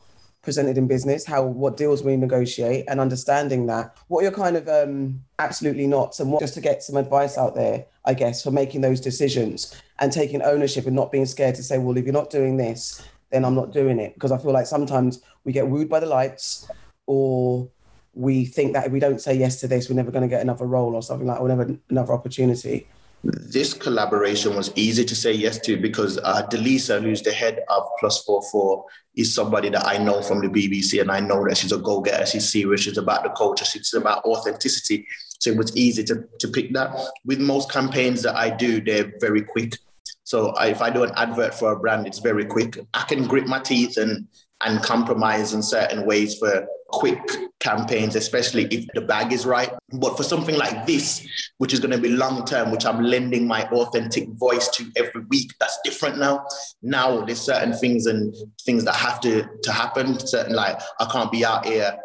presented 0.44 0.78
in 0.78 0.88
business, 0.88 1.26
how 1.26 1.44
what 1.44 1.78
deals 1.78 2.04
we 2.04 2.16
negotiate, 2.16 2.86
and 2.88 3.00
understanding 3.00 3.66
that. 3.66 3.98
What 4.10 4.22
you're 4.22 4.32
kind 4.32 4.56
of 4.56 4.68
um, 4.68 5.24
absolutely 5.40 5.88
not, 5.88 6.20
and 6.20 6.32
what 6.32 6.42
just 6.42 6.54
to 6.56 6.62
get 6.62 6.84
some 6.84 6.98
advice 6.98 7.38
out 7.38 7.56
there, 7.56 7.86
I 8.06 8.14
guess, 8.14 8.44
for 8.44 8.52
making 8.52 8.82
those 8.82 9.00
decisions 9.00 9.82
and 10.00 10.12
taking 10.12 10.42
ownership 10.42 10.86
and 10.86 10.96
not 10.96 11.12
being 11.12 11.26
scared 11.26 11.56
to 11.56 11.64
say, 11.64 11.78
well, 11.78 11.98
if 11.98 12.04
you're 12.04 12.14
not 12.14 12.30
doing 12.30 12.58
this, 12.58 13.02
then 13.32 13.46
I'm 13.46 13.56
not 13.56 13.72
doing 13.72 14.00
it. 14.00 14.14
Because 14.14 14.32
I 14.32 14.38
feel 14.38 14.52
like 14.52 14.68
sometimes 14.68 15.22
we 15.46 15.54
get 15.54 15.68
wooed 15.68 15.90
by 15.90 16.02
the 16.02 16.06
lights, 16.06 16.68
or 17.08 17.70
we 18.14 18.46
think 18.46 18.74
that 18.74 18.86
if 18.86 18.92
we 18.92 19.00
don't 19.00 19.22
say 19.22 19.34
yes 19.34 19.60
to 19.62 19.68
this, 19.68 19.90
we're 19.90 19.96
never 19.96 20.12
going 20.12 20.22
to 20.22 20.28
get 20.28 20.42
another 20.42 20.66
role 20.66 20.94
or 20.94 21.02
something 21.02 21.26
like, 21.26 21.40
or 21.40 21.48
never 21.48 21.76
another 21.90 22.14
opportunity 22.14 22.88
this 23.24 23.74
collaboration 23.74 24.56
was 24.56 24.72
easy 24.76 25.06
to 25.06 25.16
say 25.16 25.32
yes 25.32 25.58
to 25.60 25.78
because 25.78 26.18
uh, 26.18 26.46
Delisa, 26.48 27.02
who's 27.02 27.22
the 27.22 27.32
head 27.32 27.62
of 27.70 27.88
Plus 28.00 28.24
Four 28.24 28.42
Four, 28.52 28.86
is 29.16 29.34
somebody 29.34 29.70
that 29.70 29.86
I 29.86 29.98
know 29.98 30.22
from 30.22 30.42
the 30.42 30.48
BBC, 30.48 31.00
and 31.00 31.10
I 31.10 31.22
know 31.22 31.48
that 31.48 31.56
she's 31.56 31.72
a 31.72 31.78
go-getter. 31.78 32.26
She's 32.26 32.52
serious. 32.52 32.82
She's 32.82 32.98
about 32.98 33.24
the 33.24 33.30
culture. 33.30 33.64
She's 33.64 33.94
about 33.94 34.26
authenticity. 34.26 35.08
So 35.40 35.52
it 35.52 35.58
was 35.58 35.76
easy 35.78 36.04
to 36.06 36.26
to 36.40 36.48
pick 36.50 36.74
that. 36.74 36.94
With 37.24 37.40
most 37.40 37.72
campaigns 37.72 38.24
that 38.24 38.36
I 38.36 38.50
do, 38.50 38.82
they're 38.82 39.14
very 39.22 39.42
quick. 39.42 39.78
So 40.26 40.50
I, 40.52 40.68
if 40.68 40.82
I 40.82 40.90
do 40.90 41.04
an 41.04 41.12
advert 41.16 41.54
for 41.54 41.72
a 41.72 41.80
brand, 41.80 42.08
it's 42.08 42.20
very 42.20 42.46
quick. 42.46 42.78
I 42.94 43.04
can 43.04 43.26
grit 43.26 43.48
my 43.48 43.60
teeth 43.60 43.98
and 43.98 44.28
and 44.66 44.84
compromise 44.84 45.54
in 45.54 45.64
certain 45.64 46.06
ways 46.06 46.38
for 46.38 46.68
quick 46.94 47.20
campaigns, 47.60 48.16
especially 48.16 48.66
if 48.66 48.86
the 48.94 49.02
bag 49.02 49.34
is 49.34 49.48
right. 49.48 49.72
But 49.94 50.16
for 50.16 50.22
something 50.24 50.56
like 50.56 50.86
this, 50.86 51.28
which 51.58 51.74
is 51.74 51.80
going 51.80 51.92
to 51.92 51.98
be 51.98 52.10
long 52.10 52.46
term, 52.46 52.72
which 52.72 52.86
I'm 52.86 53.02
lending 53.02 53.48
my 53.48 53.64
authentic 53.70 54.30
voice 54.34 54.70
to 54.70 54.86
every 54.96 55.24
week, 55.26 55.52
that's 55.60 55.80
different 55.84 56.20
now. 56.20 56.46
Now 56.84 57.26
there's 57.26 57.42
certain 57.42 57.74
things 57.74 58.06
and 58.06 58.34
things 58.62 58.86
that 58.86 58.96
have 58.96 59.20
to 59.22 59.44
to 59.64 59.72
happen. 59.72 60.20
Certain 60.20 60.56
like 60.56 60.80
I 61.00 61.06
can't 61.12 61.32
be 61.32 61.44
out 61.44 61.66
here 61.66 61.98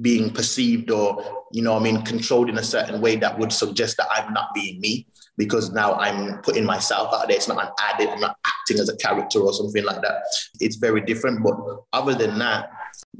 being 0.00 0.30
perceived 0.30 0.90
or 0.90 1.44
you 1.52 1.62
know 1.62 1.76
I 1.76 1.80
mean 1.80 2.02
controlled 2.02 2.48
in 2.48 2.56
a 2.56 2.62
certain 2.62 3.00
way 3.00 3.16
that 3.16 3.38
would 3.38 3.52
suggest 3.52 3.96
that 3.98 4.08
I'm 4.10 4.32
not 4.32 4.54
being 4.54 4.80
me 4.80 5.06
because 5.36 5.72
now 5.72 5.94
I'm 5.94 6.38
putting 6.42 6.64
myself 6.64 7.12
out 7.14 7.26
there. 7.26 7.36
It's 7.36 7.48
not 7.48 7.64
an 7.64 7.72
added, 7.80 8.10
I'm 8.10 8.20
not 8.20 8.36
acting 8.46 8.78
as 8.78 8.90
a 8.90 8.96
character 8.96 9.40
or 9.40 9.52
something 9.54 9.82
like 9.84 10.02
that. 10.02 10.22
It's 10.60 10.76
very 10.76 11.00
different. 11.00 11.42
But 11.42 11.56
other 11.94 12.14
than 12.14 12.38
that, 12.38 12.70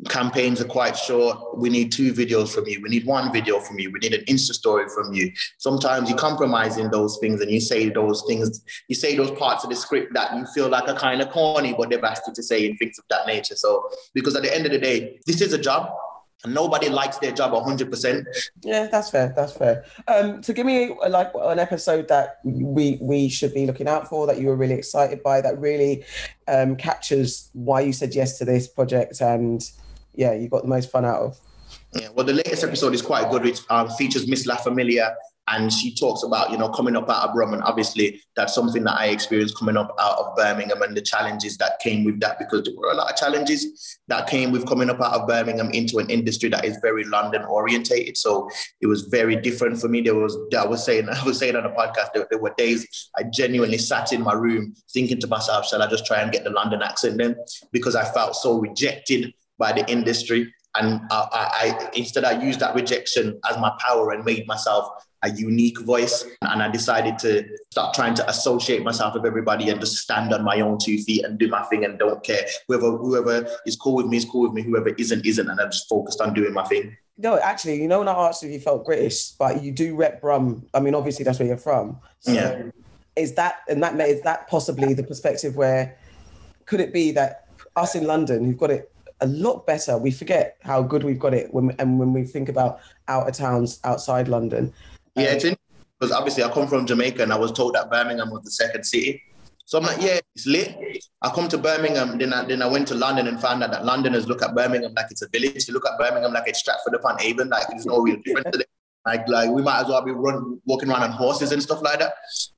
campaigns 0.09 0.61
are 0.61 0.67
quite 0.67 0.97
short. 0.97 1.59
We 1.59 1.69
need 1.69 1.93
two 1.93 2.13
videos 2.13 2.55
from 2.55 2.67
you. 2.67 2.81
We 2.81 2.89
need 2.89 3.07
one 3.07 3.33
video 3.33 3.61
from 3.61 3.79
you. 3.79 3.91
We 3.91 3.99
need 3.99 4.15
an 4.15 4.25
Insta 4.27 4.53
story 4.53 4.89
from 4.89 5.13
you. 5.13 5.33
Sometimes 5.59 6.09
you 6.09 6.17
compromise 6.17 6.79
in 6.79 6.91
those 6.91 7.19
things 7.19 7.41
and 7.41 7.51
you 7.51 7.61
say 7.61 7.89
those 7.91 8.25
things, 8.27 8.63
you 8.89 8.95
say 8.95 9.17
those 9.17 9.31
parts 9.33 9.65
of 9.65 9.71
the 9.71 9.77
script 9.77 10.15
that 10.15 10.35
you 10.37 10.47
feel 10.47 10.69
like 10.69 10.89
are 10.89 10.97
kind 10.97 11.21
of 11.21 11.31
corny, 11.31 11.75
but 11.77 11.91
they've 11.91 12.03
asked 12.03 12.23
you 12.27 12.35
to 12.35 12.43
say 12.43 12.69
and 12.69 12.79
things 12.79 12.99
of 12.99 13.05
that 13.11 13.27
nature. 13.27 13.57
So, 13.57 13.89
because 14.15 14.37
at 14.37 14.43
the 14.43 14.55
end 14.55 14.67
of 14.67 14.73
the 14.73 14.79
day, 14.79 15.21
this 15.27 15.41
is 15.41 15.53
a 15.53 15.59
job 15.59 15.93
and 16.45 16.55
nobody 16.55 16.89
likes 16.89 17.19
their 17.19 17.33
job 17.33 17.53
100%. 17.53 18.25
Yeah, 18.63 18.87
that's 18.87 19.11
fair. 19.11 19.33
That's 19.37 19.53
fair. 19.53 19.85
Um, 20.09 20.43
so 20.43 20.53
give 20.53 20.67
me 20.67 20.95
a, 21.05 21.09
like 21.09 21.31
an 21.35 21.59
episode 21.59 22.09
that 22.09 22.39
we 22.45 22.99
we 23.01 23.29
should 23.29 23.53
be 23.53 23.67
looking 23.67 23.89
out 23.89 24.09
for 24.09 24.27
that 24.27 24.41
you 24.41 24.49
were 24.49 24.57
really 24.57 24.75
excited 24.75 25.23
by 25.23 25.41
that 25.41 25.59
really 25.59 26.05
um, 26.49 26.77
captures 26.77 27.51
why 27.53 27.81
you 27.81 27.93
said 27.93 28.15
yes 28.15 28.39
to 28.39 28.45
this 28.45 28.69
project 28.69 29.21
and 29.21 29.71
yeah, 30.15 30.33
you 30.33 30.49
got 30.49 30.63
the 30.63 30.69
most 30.69 30.91
fun 30.91 31.05
out 31.05 31.21
of. 31.21 31.41
Yeah, 31.95 32.09
well, 32.15 32.27
the 32.27 32.33
latest 32.33 32.65
episode 32.65 32.95
is 32.95 33.03
quite 33.03 33.31
good. 33.31 33.47
It 33.47 33.61
um, 33.71 33.89
features 33.91 34.27
Miss 34.27 34.47
La 34.47 34.57
Familia, 34.57 35.15
and 35.51 35.73
she 35.73 35.95
talks 35.95 36.23
about 36.23 36.51
you 36.51 36.59
know 36.59 36.69
coming 36.69 36.97
up 36.97 37.09
out 37.11 37.29
of 37.29 37.35
Brum, 37.35 37.53
and 37.53 37.63
obviously 37.63 38.23
that's 38.37 38.55
something 38.55 38.85
that 38.85 38.99
I 38.99 39.07
experienced 39.07 39.59
coming 39.59 39.77
up 39.77 39.95
out 39.99 40.19
of 40.19 40.37
Birmingham 40.37 40.83
and 40.83 40.97
the 40.97 41.03
challenges 41.03 41.57
that 41.59 41.79
came 41.81 42.05
with 42.05 42.21
that 42.21 42.39
because 42.39 42.65
there 42.65 42.75
were 42.77 42.91
a 42.91 42.95
lot 42.95 43.11
of 43.11 43.17
challenges 43.17 43.99
that 44.09 44.29
came 44.29 44.53
with 44.53 44.67
coming 44.67 44.91
up 44.91 45.01
out 45.01 45.21
of 45.21 45.29
Birmingham 45.29 45.71
into 45.71 45.99
an 45.99 46.09
industry 46.09 46.49
that 46.51 46.65
is 46.65 46.79
very 46.81 47.05
London 47.05 47.43
orientated. 47.43 48.17
So 48.17 48.49
it 48.81 48.87
was 48.87 49.03
very 49.03 49.37
different 49.37 49.81
for 49.81 49.89
me. 49.89 50.01
There 50.01 50.15
was 50.15 50.39
I 50.57 50.67
was 50.67 50.85
saying 50.85 51.09
I 51.13 51.23
was 51.25 51.39
saying 51.39 51.57
on 51.57 51.65
the 51.65 51.71
podcast 51.71 52.13
there, 52.15 52.27
there 52.31 52.41
were 52.41 52.55
days 52.57 52.87
I 53.17 53.25
genuinely 53.25 53.79
sat 53.79 54.13
in 54.13 54.23
my 54.23 54.33
room 54.33 54.75
thinking 54.93 55.21
to 55.21 55.27
myself, 55.27 55.67
shall 55.67 55.83
I 55.83 55.89
just 55.89 56.07
try 56.07 56.21
and 56.21 56.33
get 56.33 56.45
the 56.45 56.51
London 56.51 56.83
accent 56.83 57.19
then? 57.19 57.37
Because 57.73 57.97
I 57.97 58.05
felt 58.05 58.37
so 58.37 58.59
rejected 58.59 59.35
by 59.59 59.73
the 59.73 59.89
industry. 59.91 60.53
And 60.77 61.01
I, 61.11 61.27
I, 61.33 61.91
instead, 61.95 62.25
I 62.25 62.41
used 62.41 62.61
that 62.61 62.77
rejection 62.77 63.41
as 63.51 63.59
my 63.59 63.73
power 63.81 64.13
and 64.13 64.25
made 64.25 64.47
myself 64.47 64.89
a 65.23 65.31
unique 65.31 65.81
voice. 65.81 66.25
And 66.43 66.63
I 66.63 66.69
decided 66.69 67.19
to 67.21 67.47
start 67.71 67.95
trying 67.95 68.15
to 68.15 68.29
associate 68.29 68.83
myself 68.83 69.15
with 69.15 69.27
everybody 69.27 69.69
and 69.69 69.81
just 69.81 69.99
stand 69.99 70.33
on 70.33 70.45
my 70.45 70.61
own 70.61 70.79
two 70.79 70.99
feet 70.99 71.25
and 71.25 71.39
do 71.39 71.49
my 71.49 71.63
thing 71.65 71.85
and 71.85 71.99
don't 71.99 72.23
care. 72.23 72.47
Whoever 72.69 72.97
whoever 72.97 73.49
is 73.67 73.77
cool 73.77 73.97
with 73.97 74.07
me 74.07 74.17
is 74.17 74.25
cool 74.25 74.43
with 74.43 74.53
me. 74.53 74.63
Whoever 74.63 74.91
isn't 74.91 75.25
isn't. 75.27 75.49
And 75.49 75.61
I'm 75.61 75.71
just 75.71 75.89
focused 75.89 76.21
on 76.21 76.35
doing 76.35 76.53
my 76.53 76.65
thing. 76.65 76.97
No, 77.19 77.39
actually, 77.39 77.83
you 77.83 77.89
know, 77.89 77.99
when 77.99 78.09
I 78.09 78.13
asked 78.13 78.43
if 78.43 78.51
you 78.51 78.61
felt 78.61 78.87
British, 78.87 79.33
but 79.33 79.63
you 79.63 79.73
do 79.73 79.95
rep 79.95 80.23
Brum. 80.23 80.67
I 80.73 80.81
mean, 80.81 80.95
obviously, 80.95 81.25
that's 81.25 81.39
where 81.39 81.49
you're 81.49 81.59
from. 81.59 81.99
So 82.21 82.33
Yeah. 82.33 82.63
Is 83.17 83.35
that 83.35 83.61
and 83.69 83.83
that 83.83 83.99
is 84.01 84.23
that 84.23 84.49
possibly 84.49 84.95
the 84.95 85.03
perspective 85.03 85.57
where 85.57 85.99
could 86.65 86.81
it 86.81 86.93
be 86.93 87.11
that 87.13 87.49
us 87.77 87.95
in 87.95 88.07
London 88.07 88.45
who've 88.45 88.57
got 88.57 88.71
it 88.71 88.91
a 89.21 89.27
lot 89.27 89.67
better, 89.67 89.99
we 89.99 90.11
forget 90.11 90.57
how 90.63 90.83
good 90.83 91.05
we've 91.05 91.19
got 91.19 91.35
it 91.35 91.53
when 91.53 91.75
and 91.79 91.99
when 91.99 92.13
we 92.13 92.25
think 92.25 92.49
about 92.49 92.81
out 93.09 93.29
of 93.29 93.35
towns 93.35 93.81
outside 93.85 94.29
London. 94.29 94.73
Yeah, 95.17 95.33
it's 95.33 95.45
because 95.99 96.13
obviously 96.13 96.43
I 96.45 96.51
come 96.51 96.67
from 96.67 96.87
Jamaica 96.87 97.23
and 97.23 97.33
I 97.33 97.37
was 97.37 97.53
told 97.53 97.75
that 97.75 97.91
Birmingham 97.91 98.31
was 98.31 98.43
the 98.43 98.51
second 98.51 98.85
city. 98.85 99.23
So 99.67 99.79
I'm 99.79 99.85
like, 99.85 100.01
yeah, 100.01 100.19
it's 100.35 100.47
lit. 100.47 100.77
I 101.23 101.31
come 101.31 101.49
to 101.49 101.59
Birmingham, 101.59 102.19
then 102.19 102.33
I, 102.33 102.45
then 102.45 102.61
I 102.61 102.67
went 102.67 102.89
to 102.89 102.95
London 102.95 103.29
and 103.29 103.41
found 103.41 103.63
out 103.63 103.71
that 103.71 103.85
Londoners 103.85 104.27
look 104.27 104.43
at 104.43 104.55
Birmingham 104.55 104.95
like 104.97 105.07
it's 105.11 105.23
a 105.23 105.29
village. 105.29 105.67
They 105.67 105.73
look 105.73 105.87
at 105.87 105.97
Birmingham 105.99 106.33
like 106.33 106.49
it's 106.49 106.59
Stratford 106.59 106.95
upon 106.95 107.21
Avon, 107.23 107.51
like 107.51 107.69
there's 107.69 107.87
no 107.87 108.01
real 108.01 108.17
difference. 108.25 108.57
Like, 109.07 109.27
like 109.29 109.51
we 109.51 109.63
might 109.63 109.81
as 109.81 109.89
well 109.89 110.05
be 110.05 110.13
run, 110.13 110.61
walking 110.67 110.91
around 110.91 111.03
on 111.03 111.13
horses 111.13 111.53
and 111.53 111.63
stuff 111.63 111.81
like 111.83 111.99
that. 112.01 112.13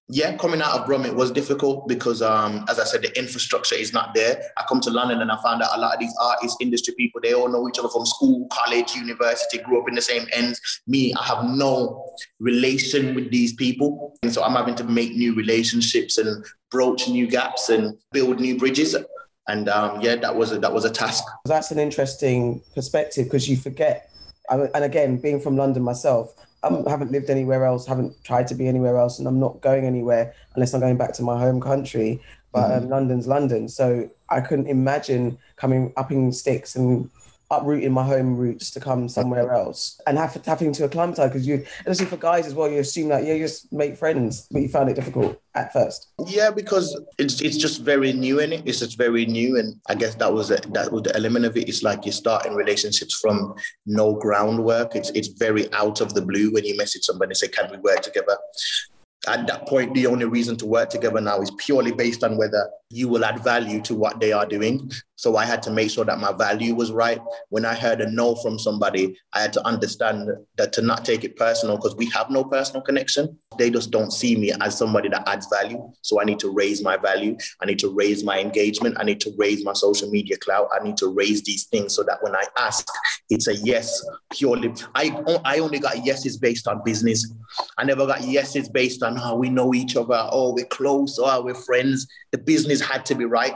Yeah, 0.08 0.36
coming 0.36 0.60
out 0.60 0.78
of 0.78 0.86
Brum, 0.86 1.06
it 1.06 1.14
was 1.14 1.30
difficult 1.30 1.88
because, 1.88 2.20
um, 2.20 2.66
as 2.68 2.78
I 2.78 2.84
said, 2.84 3.02
the 3.02 3.16
infrastructure 3.16 3.76
is 3.76 3.92
not 3.92 4.14
there. 4.14 4.42
I 4.58 4.64
come 4.68 4.80
to 4.80 4.90
London 4.90 5.22
and 5.22 5.30
I 5.30 5.40
found 5.40 5.62
out 5.62 5.70
a 5.74 5.80
lot 5.80 5.94
of 5.94 6.00
these 6.00 6.14
artists, 6.20 6.56
industry 6.60 6.94
people, 6.98 7.20
they 7.22 7.32
all 7.32 7.48
know 7.48 7.66
each 7.68 7.78
other 7.78 7.88
from 7.88 8.04
school, 8.04 8.46
college, 8.52 8.94
university, 8.94 9.58
grew 9.58 9.80
up 9.80 9.88
in 9.88 9.94
the 9.94 10.02
same 10.02 10.26
ends. 10.32 10.60
Me, 10.86 11.14
I 11.14 11.22
have 11.24 11.44
no 11.44 12.04
relation 12.40 13.14
with 13.14 13.30
these 13.30 13.54
people. 13.54 14.14
And 14.22 14.32
so 14.32 14.42
I'm 14.42 14.54
having 14.54 14.74
to 14.74 14.84
make 14.84 15.14
new 15.14 15.34
relationships 15.34 16.18
and 16.18 16.44
broach 16.70 17.08
new 17.08 17.26
gaps 17.28 17.68
and 17.68 17.96
build 18.10 18.40
new 18.40 18.58
bridges. 18.58 18.96
And 19.48 19.68
um, 19.68 20.00
yeah, 20.00 20.16
that 20.16 20.34
was 20.34 20.52
a, 20.52 20.58
that 20.58 20.72
was 20.72 20.84
a 20.84 20.90
task. 20.90 21.24
That's 21.46 21.70
an 21.70 21.78
interesting 21.78 22.62
perspective 22.74 23.26
because 23.26 23.48
you 23.48 23.56
forget 23.56 24.11
and 24.60 24.84
again, 24.84 25.16
being 25.18 25.40
from 25.40 25.56
London 25.56 25.82
myself, 25.82 26.34
I 26.62 26.68
haven't 26.88 27.10
lived 27.10 27.28
anywhere 27.28 27.64
else, 27.64 27.86
haven't 27.86 28.22
tried 28.24 28.46
to 28.48 28.54
be 28.54 28.68
anywhere 28.68 28.96
else, 28.98 29.18
and 29.18 29.26
I'm 29.26 29.40
not 29.40 29.60
going 29.60 29.84
anywhere 29.84 30.34
unless 30.54 30.74
I'm 30.74 30.80
going 30.80 30.96
back 30.96 31.12
to 31.14 31.22
my 31.22 31.38
home 31.38 31.60
country. 31.60 32.20
But 32.52 32.68
mm-hmm. 32.68 32.84
um, 32.84 32.90
London's 32.90 33.26
London, 33.26 33.68
so 33.68 34.10
I 34.28 34.40
couldn't 34.40 34.66
imagine 34.66 35.38
coming 35.56 35.92
up 35.96 36.12
in 36.12 36.32
sticks 36.32 36.76
and 36.76 37.10
uprooting 37.52 37.92
my 37.92 38.02
home 38.02 38.36
roots 38.36 38.70
to 38.70 38.80
come 38.80 39.08
somewhere 39.08 39.52
else 39.52 40.00
and 40.06 40.16
have, 40.16 40.34
having 40.44 40.72
to 40.72 40.84
acclimatize 40.84 41.30
because 41.30 41.46
you, 41.46 41.64
especially 41.80 42.06
for 42.06 42.16
guys 42.16 42.46
as 42.46 42.54
well, 42.54 42.70
you 42.70 42.78
assume 42.78 43.08
that 43.08 43.24
yeah, 43.24 43.34
you 43.34 43.44
just 43.44 43.72
make 43.72 43.96
friends, 43.96 44.48
but 44.50 44.62
you 44.62 44.68
found 44.68 44.88
it 44.88 44.94
difficult 44.94 45.40
at 45.54 45.72
first. 45.72 46.12
Yeah, 46.26 46.50
because 46.50 46.98
it's 47.18 47.40
it's 47.42 47.58
just 47.58 47.82
very 47.82 48.12
new 48.12 48.40
in 48.40 48.52
it. 48.52 48.62
It's 48.64 48.78
just 48.78 48.96
very 48.96 49.26
new, 49.26 49.58
and 49.58 49.78
I 49.88 49.94
guess 49.94 50.14
that 50.16 50.32
was 50.32 50.50
a, 50.50 50.56
that 50.72 50.90
was 50.90 51.02
the 51.02 51.14
element 51.14 51.44
of 51.44 51.56
it. 51.56 51.68
It's 51.68 51.82
like 51.82 52.06
you're 52.06 52.12
starting 52.12 52.54
relationships 52.54 53.18
from 53.20 53.54
no 53.84 54.14
groundwork. 54.14 54.96
It's 54.96 55.10
it's 55.10 55.28
very 55.28 55.72
out 55.74 56.00
of 56.00 56.14
the 56.14 56.22
blue 56.22 56.52
when 56.52 56.64
you 56.64 56.76
message 56.76 57.02
somebody 57.02 57.30
and 57.30 57.36
say, 57.36 57.48
"Can 57.48 57.70
we 57.70 57.76
work 57.78 58.00
together?" 58.00 58.36
at 59.28 59.46
that 59.46 59.66
point, 59.68 59.94
the 59.94 60.06
only 60.06 60.24
reason 60.24 60.56
to 60.56 60.66
work 60.66 60.90
together 60.90 61.20
now 61.20 61.40
is 61.40 61.52
purely 61.52 61.92
based 61.92 62.24
on 62.24 62.36
whether 62.36 62.68
you 62.90 63.08
will 63.08 63.24
add 63.24 63.42
value 63.44 63.80
to 63.82 63.94
what 63.94 64.18
they 64.18 64.32
are 64.32 64.46
doing. 64.46 64.90
So 65.22 65.36
I 65.36 65.44
had 65.44 65.62
to 65.62 65.70
make 65.70 65.88
sure 65.88 66.04
that 66.04 66.18
my 66.18 66.32
value 66.32 66.74
was 66.74 66.90
right. 66.90 67.20
When 67.50 67.64
I 67.64 67.76
heard 67.76 68.00
a 68.00 68.10
no 68.10 68.34
from 68.34 68.58
somebody, 68.58 69.16
I 69.32 69.40
had 69.40 69.52
to 69.52 69.64
understand 69.64 70.28
that 70.56 70.72
to 70.72 70.82
not 70.82 71.04
take 71.04 71.22
it 71.22 71.36
personal 71.36 71.76
because 71.76 71.94
we 71.94 72.10
have 72.10 72.28
no 72.28 72.42
personal 72.42 72.82
connection. 72.82 73.38
They 73.56 73.70
just 73.70 73.92
don't 73.92 74.12
see 74.12 74.34
me 74.34 74.50
as 74.60 74.76
somebody 74.76 75.08
that 75.10 75.22
adds 75.28 75.46
value. 75.46 75.80
So 76.00 76.20
I 76.20 76.24
need 76.24 76.40
to 76.40 76.50
raise 76.50 76.82
my 76.82 76.96
value. 76.96 77.36
I 77.60 77.66
need 77.66 77.78
to 77.78 77.94
raise 77.94 78.24
my 78.24 78.40
engagement. 78.40 78.96
I 78.98 79.04
need 79.04 79.20
to 79.20 79.32
raise 79.38 79.64
my 79.64 79.74
social 79.74 80.10
media 80.10 80.36
clout. 80.38 80.68
I 80.74 80.82
need 80.82 80.96
to 80.96 81.06
raise 81.06 81.44
these 81.44 81.66
things 81.66 81.94
so 81.94 82.02
that 82.02 82.20
when 82.20 82.34
I 82.34 82.42
ask, 82.58 82.84
it's 83.30 83.46
a 83.46 83.54
yes 83.54 84.04
purely. 84.32 84.74
I, 84.96 85.16
I 85.44 85.60
only 85.60 85.78
got 85.78 86.04
yeses 86.04 86.36
based 86.36 86.66
on 86.66 86.82
business. 86.84 87.32
I 87.78 87.84
never 87.84 88.08
got 88.08 88.22
yeses 88.22 88.68
based 88.68 89.04
on 89.04 89.14
how 89.14 89.34
oh, 89.34 89.36
we 89.36 89.50
know 89.50 89.72
each 89.72 89.96
other, 89.96 90.28
oh, 90.32 90.52
we're 90.52 90.64
close, 90.66 91.16
or 91.18 91.30
oh, 91.30 91.42
we're 91.42 91.54
friends. 91.54 92.08
The 92.32 92.38
business 92.38 92.80
had 92.80 93.06
to 93.06 93.14
be 93.14 93.24
right. 93.24 93.54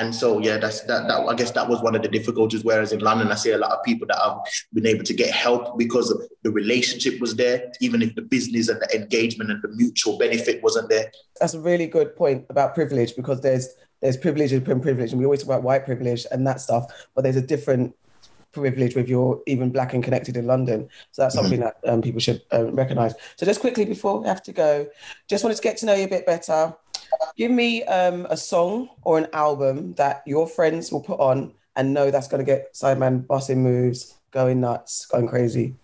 And 0.00 0.14
so, 0.14 0.38
yeah, 0.38 0.56
that's 0.56 0.80
that, 0.84 1.08
that. 1.08 1.26
I 1.28 1.34
guess 1.34 1.50
that 1.50 1.68
was 1.68 1.82
one 1.82 1.94
of 1.94 2.00
the 2.00 2.08
difficulties. 2.08 2.64
Whereas 2.64 2.92
in 2.92 3.00
London, 3.00 3.30
I 3.30 3.34
see 3.34 3.50
a 3.50 3.58
lot 3.58 3.72
of 3.72 3.84
people 3.84 4.06
that 4.06 4.18
have 4.18 4.38
been 4.72 4.86
able 4.86 5.04
to 5.04 5.12
get 5.12 5.30
help 5.30 5.76
because 5.76 6.08
the 6.42 6.50
relationship 6.50 7.20
was 7.20 7.36
there, 7.36 7.70
even 7.82 8.00
if 8.00 8.14
the 8.14 8.22
business 8.22 8.68
and 8.68 8.80
the 8.80 8.96
engagement 8.96 9.50
and 9.50 9.60
the 9.62 9.68
mutual 9.68 10.16
benefit 10.16 10.62
wasn't 10.62 10.88
there. 10.88 11.12
That's 11.38 11.52
a 11.52 11.60
really 11.60 11.86
good 11.86 12.16
point 12.16 12.46
about 12.48 12.74
privilege 12.74 13.14
because 13.14 13.42
there's 13.42 13.68
there's 14.00 14.16
privilege 14.16 14.52
and 14.52 14.64
privilege, 14.64 15.10
and 15.12 15.18
we 15.18 15.26
always 15.26 15.40
talk 15.40 15.50
about 15.50 15.62
white 15.62 15.84
privilege 15.84 16.24
and 16.30 16.46
that 16.46 16.62
stuff, 16.62 16.86
but 17.14 17.20
there's 17.20 17.36
a 17.36 17.42
different 17.42 17.94
privilege 18.52 18.96
with 18.96 19.08
your 19.08 19.42
even 19.46 19.70
black 19.70 19.92
and 19.92 20.02
connected 20.02 20.36
in 20.36 20.46
London. 20.46 20.88
So 21.12 21.22
that's 21.22 21.34
something 21.34 21.60
mm-hmm. 21.60 21.84
that 21.84 21.92
um, 21.92 22.00
people 22.00 22.20
should 22.20 22.42
um, 22.50 22.74
recognize. 22.74 23.14
So 23.36 23.44
just 23.44 23.60
quickly 23.60 23.84
before 23.84 24.20
we 24.20 24.28
have 24.28 24.42
to 24.44 24.52
go, 24.52 24.88
just 25.28 25.44
wanted 25.44 25.56
to 25.56 25.62
get 25.62 25.76
to 25.78 25.86
know 25.86 25.94
you 25.94 26.04
a 26.04 26.08
bit 26.08 26.24
better. 26.24 26.74
Give 27.36 27.50
me 27.50 27.84
um, 27.84 28.26
a 28.30 28.36
song 28.36 28.90
or 29.02 29.18
an 29.18 29.28
album 29.32 29.94
that 29.94 30.22
your 30.26 30.46
friends 30.46 30.92
will 30.92 31.02
put 31.02 31.20
on 31.20 31.54
and 31.76 31.94
know 31.94 32.10
that's 32.10 32.28
going 32.28 32.44
to 32.44 32.44
get 32.44 32.74
Sideman 32.74 33.26
busting 33.26 33.62
moves, 33.62 34.14
going 34.30 34.60
nuts, 34.60 35.06
going 35.06 35.28
crazy. 35.28 35.74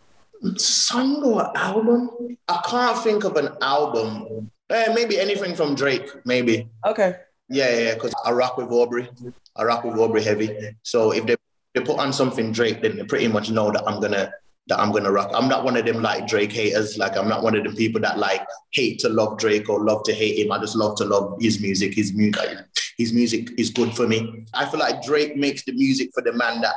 Song 0.56 1.22
or 1.24 1.56
album? 1.56 2.36
I 2.48 2.62
can't 2.68 2.98
think 2.98 3.24
of 3.24 3.36
an 3.36 3.50
album. 3.62 4.50
Eh, 4.70 4.92
maybe 4.94 5.18
anything 5.18 5.54
from 5.54 5.74
Drake, 5.74 6.08
maybe. 6.24 6.68
Okay. 6.84 7.16
Yeah, 7.48 7.78
yeah, 7.78 7.94
because 7.94 8.12
I 8.24 8.32
rock 8.32 8.56
with 8.56 8.70
Aubrey. 8.70 9.08
I 9.54 9.64
rock 9.64 9.84
with 9.84 9.96
Aubrey 9.96 10.22
heavy. 10.22 10.74
So 10.82 11.12
if 11.12 11.26
they 11.26 11.36
they 11.74 11.82
put 11.82 11.98
on 11.98 12.12
something 12.12 12.52
Drake, 12.52 12.82
then 12.82 12.96
they 12.96 13.04
pretty 13.04 13.28
much 13.28 13.50
know 13.50 13.70
that 13.70 13.86
I'm 13.86 14.00
gonna 14.00 14.32
that 14.68 14.80
I'm 14.80 14.92
gonna 14.92 15.12
rock. 15.12 15.30
I'm 15.34 15.48
not 15.48 15.64
one 15.64 15.76
of 15.76 15.84
them 15.84 16.02
like 16.02 16.26
Drake 16.26 16.52
haters. 16.52 16.98
Like 16.98 17.16
I'm 17.16 17.28
not 17.28 17.42
one 17.42 17.56
of 17.56 17.64
them 17.64 17.76
people 17.76 18.00
that 18.00 18.18
like 18.18 18.44
hate 18.72 18.98
to 19.00 19.08
love 19.08 19.38
Drake 19.38 19.68
or 19.68 19.82
love 19.82 20.02
to 20.04 20.14
hate 20.14 20.38
him. 20.38 20.50
I 20.52 20.58
just 20.58 20.76
love 20.76 20.96
to 20.98 21.04
love 21.04 21.36
his 21.40 21.60
music. 21.60 21.94
His 21.94 22.12
music, 22.12 22.58
his 22.98 23.12
music 23.12 23.50
is 23.58 23.70
good 23.70 23.94
for 23.94 24.08
me. 24.08 24.44
I 24.54 24.66
feel 24.66 24.80
like 24.80 25.02
Drake 25.02 25.36
makes 25.36 25.64
the 25.64 25.72
music 25.72 26.10
for 26.14 26.22
the 26.22 26.32
man 26.32 26.60
that 26.62 26.74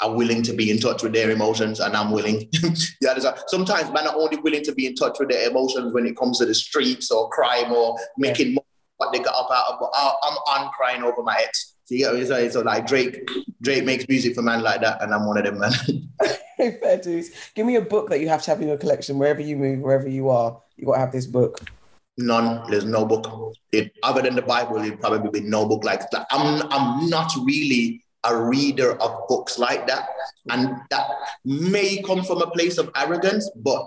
are 0.00 0.14
willing 0.14 0.42
to 0.42 0.52
be 0.52 0.70
in 0.70 0.78
touch 0.78 1.02
with 1.02 1.12
their 1.12 1.30
emotions, 1.30 1.80
and 1.80 1.96
I'm 1.96 2.10
willing. 2.10 2.48
yeah, 3.00 3.18
sometimes 3.46 3.90
men 3.92 4.06
are 4.06 4.16
only 4.16 4.36
willing 4.36 4.64
to 4.64 4.72
be 4.72 4.86
in 4.86 4.94
touch 4.94 5.16
with 5.18 5.30
their 5.30 5.48
emotions 5.48 5.92
when 5.92 6.06
it 6.06 6.16
comes 6.16 6.38
to 6.38 6.46
the 6.46 6.54
streets 6.54 7.10
or 7.10 7.28
crime 7.30 7.72
or 7.72 7.96
making 8.18 8.52
yeah. 8.52 8.60
what 8.98 9.12
they 9.12 9.18
got 9.18 9.34
up 9.34 9.50
out 9.50 9.72
of. 9.72 9.80
But 9.80 9.90
I'm 9.94 10.36
on 10.36 10.70
crying 10.72 11.02
over 11.02 11.22
my 11.22 11.36
ex. 11.40 11.74
So, 11.84 12.48
so 12.48 12.60
like 12.60 12.86
Drake, 12.86 13.28
Drake 13.60 13.84
makes 13.84 14.08
music 14.08 14.34
for 14.34 14.42
man 14.42 14.62
like 14.62 14.80
that, 14.80 15.02
and 15.02 15.12
I'm 15.12 15.26
one 15.26 15.38
of 15.38 15.44
them, 15.44 15.58
man. 15.58 15.72
Fair 16.80 16.98
dues. 16.98 17.30
Give 17.54 17.66
me 17.66 17.76
a 17.76 17.80
book 17.80 18.08
that 18.10 18.20
you 18.20 18.28
have 18.28 18.42
to 18.42 18.50
have 18.50 18.60
in 18.60 18.68
your 18.68 18.76
collection 18.76 19.18
wherever 19.18 19.40
you 19.40 19.56
move, 19.56 19.80
wherever 19.80 20.08
you 20.08 20.28
are. 20.28 20.60
You 20.76 20.86
got 20.86 20.94
to 20.94 21.00
have 21.00 21.12
this 21.12 21.26
book. 21.26 21.60
None. 22.18 22.70
There's 22.70 22.84
no 22.84 23.04
book. 23.04 23.54
It 23.72 23.92
other 24.02 24.22
than 24.22 24.34
the 24.34 24.42
Bible, 24.42 24.76
it 24.82 25.00
probably 25.00 25.40
be 25.40 25.48
no 25.48 25.66
book 25.66 25.82
like 25.82 26.10
that. 26.10 26.26
I'm 26.30 26.62
I'm 26.70 27.08
not 27.08 27.32
really 27.44 28.04
a 28.24 28.36
reader 28.36 29.00
of 29.00 29.26
books 29.28 29.58
like 29.58 29.86
that, 29.86 30.08
and 30.50 30.76
that 30.90 31.08
may 31.44 32.02
come 32.02 32.22
from 32.22 32.42
a 32.42 32.50
place 32.50 32.78
of 32.78 32.90
arrogance, 32.94 33.50
but 33.56 33.84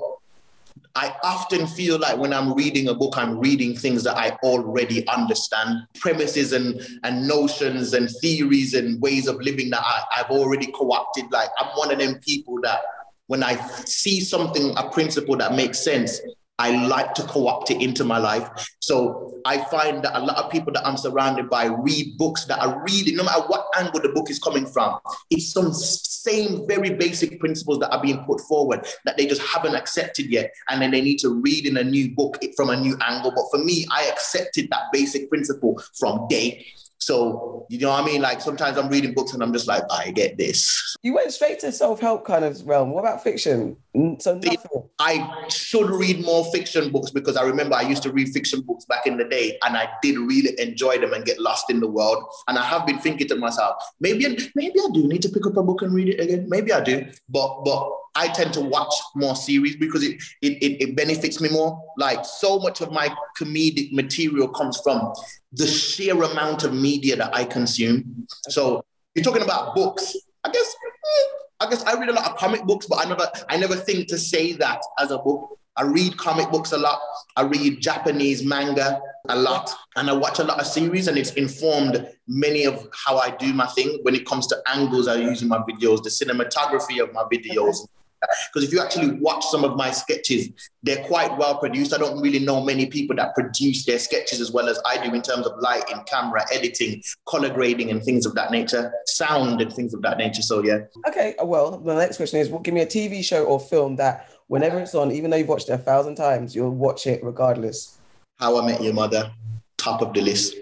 I 0.96 1.14
often 1.24 1.68
feel 1.68 2.00
like 2.00 2.18
when 2.18 2.32
I'm 2.32 2.54
reading 2.54 2.88
a 2.88 2.94
book, 2.94 3.18
I'm 3.18 3.38
reading 3.38 3.76
things 3.76 4.04
that 4.04 4.18
I 4.18 4.32
already 4.44 5.06
understand, 5.08 5.82
premises 6.00 6.54
and, 6.54 6.80
and 7.04 7.28
notions 7.28 7.94
and 7.94 8.10
theories 8.22 8.74
and 8.74 9.02
ways 9.02 9.28
of 9.28 9.36
living 9.42 9.70
that 9.72 9.82
I, 9.84 10.04
I've 10.18 10.32
already 10.32 10.68
co 10.68 10.92
opted. 10.92 11.30
Like, 11.32 11.50
I'm 11.60 11.68
one 11.76 11.92
of 11.92 12.00
them 12.00 12.20
people 12.20 12.60
that 12.62 12.80
when 13.28 13.44
I 13.44 13.56
see 13.86 14.22
something, 14.22 14.74
a 14.78 14.90
principle 14.90 15.36
that 15.38 15.54
makes 15.54 15.84
sense, 15.84 16.22
I 16.58 16.86
like 16.88 17.14
to 17.16 17.24
co-opt 17.24 17.72
it 17.72 17.82
into 17.82 18.04
my 18.04 18.18
life. 18.18 18.50
So 18.80 19.40
I 19.46 19.58
find 19.66 20.04
that 20.04 20.18
a 20.18 20.24
lot 20.24 20.38
of 20.38 20.50
people 20.52 20.72
that 20.74 20.88
I'm 20.88 20.98
surrounded 20.98 21.50
by 21.50 21.66
read 21.66 22.18
books 22.18 22.46
that 22.46 22.60
are 22.60 22.82
really, 22.84 23.14
no 23.14 23.24
matter 23.24 23.42
what 23.48 23.68
angle 23.76 24.00
the 24.00 24.10
book 24.10 24.30
is 24.30 24.40
coming 24.40 24.66
from, 24.66 24.98
it's 25.30 25.52
some 25.52 25.74
same 25.74 26.66
very 26.68 26.92
basic 26.92 27.40
principles 27.40 27.80
that 27.80 27.92
are 27.92 28.02
being 28.02 28.24
put 28.26 28.42
forward 28.42 28.88
that 29.04 29.18
they 29.18 29.26
just 29.26 29.42
haven't 29.42 29.76
accepted 29.76 30.28
yet. 30.28 30.52
And 30.70 30.82
then 30.82 30.92
they 30.92 31.02
need 31.02 31.20
to 31.20 31.42
read 31.42 31.66
in 31.66 31.78
a 31.78 31.84
new 31.84 32.16
book 32.16 32.38
from 32.56 32.70
a 32.70 32.76
new 32.76 32.98
angle. 33.02 33.32
But 33.36 33.46
for 33.52 33.64
me, 33.64 33.86
I 33.92 34.06
accepted 34.06 34.70
that 34.72 34.84
basic 34.94 35.30
principle 35.30 35.82
from 35.94 36.28
day 36.30 36.66
so, 36.98 37.66
you 37.70 37.80
know 37.80 37.90
what 37.90 38.04
I 38.04 38.06
mean? 38.06 38.22
Like 38.22 38.42
sometimes 38.42 38.78
I'm 38.78 38.90
reading 38.90 39.14
books 39.14 39.34
and 39.34 39.44
I'm 39.44 39.54
just 39.54 39.68
like, 39.68 39.84
I 39.92 40.12
get 40.12 40.38
this. 40.38 40.96
You 41.04 41.14
went 41.14 41.32
straight 41.32 41.60
to 41.60 41.72
self 41.72 42.00
help 42.00 42.26
kind 42.26 42.46
of 42.46 42.66
realm. 42.66 42.92
What 42.92 43.02
about 43.02 43.24
fiction? 43.24 43.78
So 44.20 44.36
nothing. 44.36 44.90
I 45.00 45.46
should 45.50 45.90
read 45.90 46.24
more 46.24 46.46
fiction 46.52 46.92
books 46.92 47.12
because 47.12 47.38
I 47.38 47.44
remember 47.44 47.76
I 47.76 47.82
used 47.82 48.04
to 48.04 48.12
read 48.12 48.30
fiction 48.30 48.62
books 48.62 48.86
back 48.86 49.08
in 49.08 49.18
the 49.18 49.26
day 49.26 49.58
and 49.64 49.78
I 49.78 49.90
did 50.02 50.18
really 50.18 50.60
enjoy 50.60 50.98
them 50.98 51.14
and 51.14 51.26
get 51.26 51.40
lost 51.40 51.70
in 51.70 51.80
the 51.80 51.88
world. 51.88 52.24
And 52.48 52.58
I 52.58 52.64
have 52.64 52.86
been 52.86 53.00
thinking 53.00 53.28
to 53.28 53.36
myself, 53.36 53.76
maybe, 54.00 54.26
maybe 54.56 54.80
I 54.80 54.90
do 54.94 55.08
need 55.08 55.22
to 55.24 55.30
pick 55.30 55.46
up 55.46 55.58
a 55.58 55.64
book 55.64 55.82
and 55.82 55.94
read 55.94 56.10
it 56.10 56.20
again. 56.20 56.48
Maybe 56.50 56.74
I 56.74 56.82
do. 56.82 57.06
But, 57.30 57.64
but 57.64 57.90
I 58.16 58.30
tend 58.30 58.54
to 58.54 58.62
watch 58.62 58.94
more 59.14 59.36
series 59.36 59.76
because 59.76 60.04
it, 60.04 60.22
it, 60.42 60.54
it, 60.64 60.82
it, 60.82 60.96
benefits 60.96 61.42
me 61.42 61.50
more. 61.50 61.82
Like 61.98 62.24
so 62.24 62.60
much 62.60 62.80
of 62.80 62.92
my 62.92 63.14
comedic 63.38 63.92
material 63.92 64.48
comes 64.48 64.80
from 64.82 65.14
the 65.52 65.68
sheer 65.68 66.22
amount 66.24 66.64
of 66.64 66.74
media 66.74 67.18
that 67.18 67.36
I 67.36 67.44
consume. 67.44 68.26
So 68.50 68.86
you're 69.14 69.24
talking 69.24 69.42
about 69.42 69.76
books. 69.76 70.16
I 70.46 70.52
guess 70.52 70.76
eh, 71.06 71.28
I 71.60 71.70
guess 71.70 71.84
I 71.84 72.00
read 72.00 72.10
a 72.10 72.14
lot 72.14 72.32
of 72.32 72.38
comic 72.38 72.64
books, 72.64 72.86
but 72.86 73.06
I 73.06 73.10
never 73.10 73.30
I 73.50 73.58
never 73.58 73.76
think 73.76 74.08
to 74.10 74.18
say 74.18 74.54
that 74.54 74.82
as 75.00 75.12
a 75.12 75.18
book. 75.18 75.60
I 75.78 75.84
read 75.84 76.16
comic 76.18 76.50
books 76.52 76.72
a 76.72 76.78
lot. 76.78 77.02
I 77.36 77.42
read 77.42 77.82
Japanese 77.82 78.46
manga 78.46 79.02
a 79.28 79.36
lot, 79.36 79.70
and 79.98 80.10
I 80.10 80.14
watch 80.14 80.40
a 80.40 80.44
lot 80.44 80.60
of 80.60 80.68
series, 80.68 81.10
and 81.10 81.18
it's 81.18 81.32
informed 81.34 82.08
many 82.28 82.64
of 82.64 82.88
how 82.94 83.18
I 83.18 83.32
do 83.32 83.52
my 83.52 83.68
thing 83.68 84.00
when 84.04 84.16
it 84.16 84.26
comes 84.26 84.48
to 84.48 84.58
angles 84.68 85.10
I 85.10 85.16
use 85.16 85.42
in 85.42 85.50
my 85.50 85.58
videos, 85.58 86.02
the 86.02 86.10
cinematography 86.10 87.04
of 87.04 87.12
my 87.12 87.24
videos, 87.24 87.86
Because 88.22 88.68
if 88.68 88.74
you 88.74 88.82
actually 88.82 89.12
watch 89.20 89.46
some 89.46 89.64
of 89.64 89.76
my 89.76 89.92
sketches, 89.92 90.50
they're 90.84 91.04
quite 91.06 91.36
well 91.38 91.58
produced. 91.58 91.94
I 91.94 91.98
don't 91.98 92.22
really 92.22 92.40
know 92.40 92.64
many 92.64 92.86
people 92.86 93.16
that 93.18 93.36
produce 93.36 93.86
their 93.86 94.00
sketches 94.00 94.42
as 94.42 94.52
well 94.52 94.70
as 94.70 94.80
I 94.86 95.04
do 95.04 95.14
in 95.14 95.22
terms 95.22 95.46
of 95.46 95.54
lighting, 95.60 96.04
camera, 96.06 96.46
editing, 96.52 97.02
color 97.28 97.50
grading, 97.50 97.92
and 97.92 98.04
things 98.04 98.26
of 98.26 98.36
that 98.36 98.52
nature, 98.52 98.94
sound 99.06 99.62
and 99.62 99.72
things 99.72 99.94
of 99.94 100.02
that 100.02 100.18
nature. 100.18 100.42
So 100.42 100.64
yeah. 100.64 100.80
Okay, 101.08 101.36
well, 101.44 101.78
the 101.78 101.96
next 101.96 102.18
question 102.18 102.40
is, 102.40 102.50
well, 102.50 102.62
give 102.62 102.74
me 102.74 102.82
a 102.82 102.88
TV 102.88 103.24
show 103.24 103.46
or 103.46 103.60
film 103.60 103.96
that 103.98 104.30
whenever 104.48 104.80
it's 104.80 104.96
on, 104.96 105.12
even 105.12 105.30
though 105.32 105.38
you've 105.38 105.48
watched 105.48 105.70
it 105.70 105.74
a 105.74 105.78
thousand 105.78 106.16
times, 106.16 106.56
you'll 106.56 106.72
watch 106.72 107.08
it 107.08 107.24
regardless. 107.24 107.98
How 108.38 108.62
I 108.62 108.66
Met 108.66 108.84
Your 108.84 108.94
Mother, 108.94 109.32
top 109.78 110.02
of 110.02 110.14
the 110.14 110.22
list. 110.22 110.56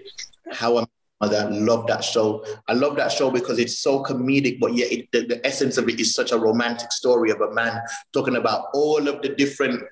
How 0.51 0.77
I 0.77 0.81
Met 0.81 0.89
Love 1.27 1.87
that 1.87 2.03
show. 2.03 2.45
I 2.67 2.73
love 2.73 2.95
that 2.97 3.11
show 3.11 3.31
because 3.31 3.59
it's 3.59 3.79
so 3.79 4.03
comedic, 4.03 4.59
but 4.59 4.73
yet 4.73 4.91
it, 4.91 5.11
the, 5.11 5.25
the 5.25 5.45
essence 5.45 5.77
of 5.77 5.89
it 5.89 5.99
is 5.99 6.13
such 6.13 6.31
a 6.31 6.37
romantic 6.37 6.91
story 6.91 7.31
of 7.31 7.41
a 7.41 7.53
man 7.53 7.81
talking 8.13 8.35
about 8.35 8.67
all 8.73 9.07
of 9.07 9.21
the 9.21 9.29
different 9.29 9.83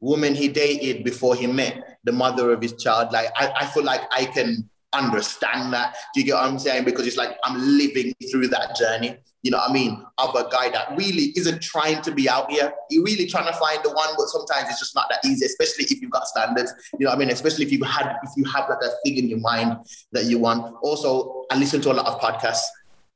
women 0.00 0.34
he 0.34 0.48
dated 0.48 1.04
before 1.04 1.34
he 1.34 1.46
met 1.46 1.98
the 2.04 2.12
mother 2.12 2.52
of 2.52 2.62
his 2.62 2.74
child. 2.74 3.12
Like 3.12 3.28
I, 3.36 3.52
I 3.60 3.66
feel 3.66 3.84
like 3.84 4.02
I 4.12 4.26
can 4.26 4.68
understand 4.92 5.72
that. 5.72 5.96
Do 6.14 6.20
you 6.20 6.26
get 6.26 6.34
what 6.34 6.44
I'm 6.44 6.58
saying? 6.58 6.84
Because 6.84 7.06
it's 7.06 7.16
like 7.16 7.36
I'm 7.44 7.58
living 7.58 8.14
through 8.30 8.48
that 8.48 8.76
journey. 8.76 9.18
You 9.42 9.52
know 9.52 9.58
what 9.58 9.70
I 9.70 9.72
mean? 9.72 10.04
Of 10.18 10.34
a 10.34 10.48
guy 10.50 10.68
that 10.70 10.96
really 10.96 11.32
isn't 11.36 11.62
trying 11.62 12.02
to 12.02 12.10
be 12.10 12.28
out 12.28 12.50
here. 12.50 12.72
You're 12.90 13.04
really 13.04 13.26
trying 13.26 13.46
to 13.46 13.56
find 13.58 13.78
the 13.84 13.90
one, 13.90 14.08
but 14.16 14.26
sometimes 14.26 14.68
it's 14.68 14.80
just 14.80 14.94
not 14.96 15.06
that 15.10 15.24
easy, 15.24 15.46
especially 15.46 15.84
if 15.84 16.02
you've 16.02 16.10
got 16.10 16.26
standards. 16.26 16.72
You 16.98 17.04
know 17.04 17.10
what 17.10 17.16
I 17.16 17.18
mean? 17.20 17.30
Especially 17.30 17.64
if 17.64 17.70
you 17.70 17.82
had 17.84 18.16
if 18.24 18.30
you 18.36 18.44
have 18.44 18.68
like 18.68 18.78
a 18.82 18.90
thing 19.04 19.16
in 19.16 19.28
your 19.28 19.38
mind 19.38 19.76
that 20.12 20.24
you 20.24 20.38
want. 20.38 20.74
Also, 20.82 21.44
I 21.50 21.56
listen 21.56 21.80
to 21.82 21.92
a 21.92 21.94
lot 21.94 22.06
of 22.06 22.20
podcasts. 22.20 22.64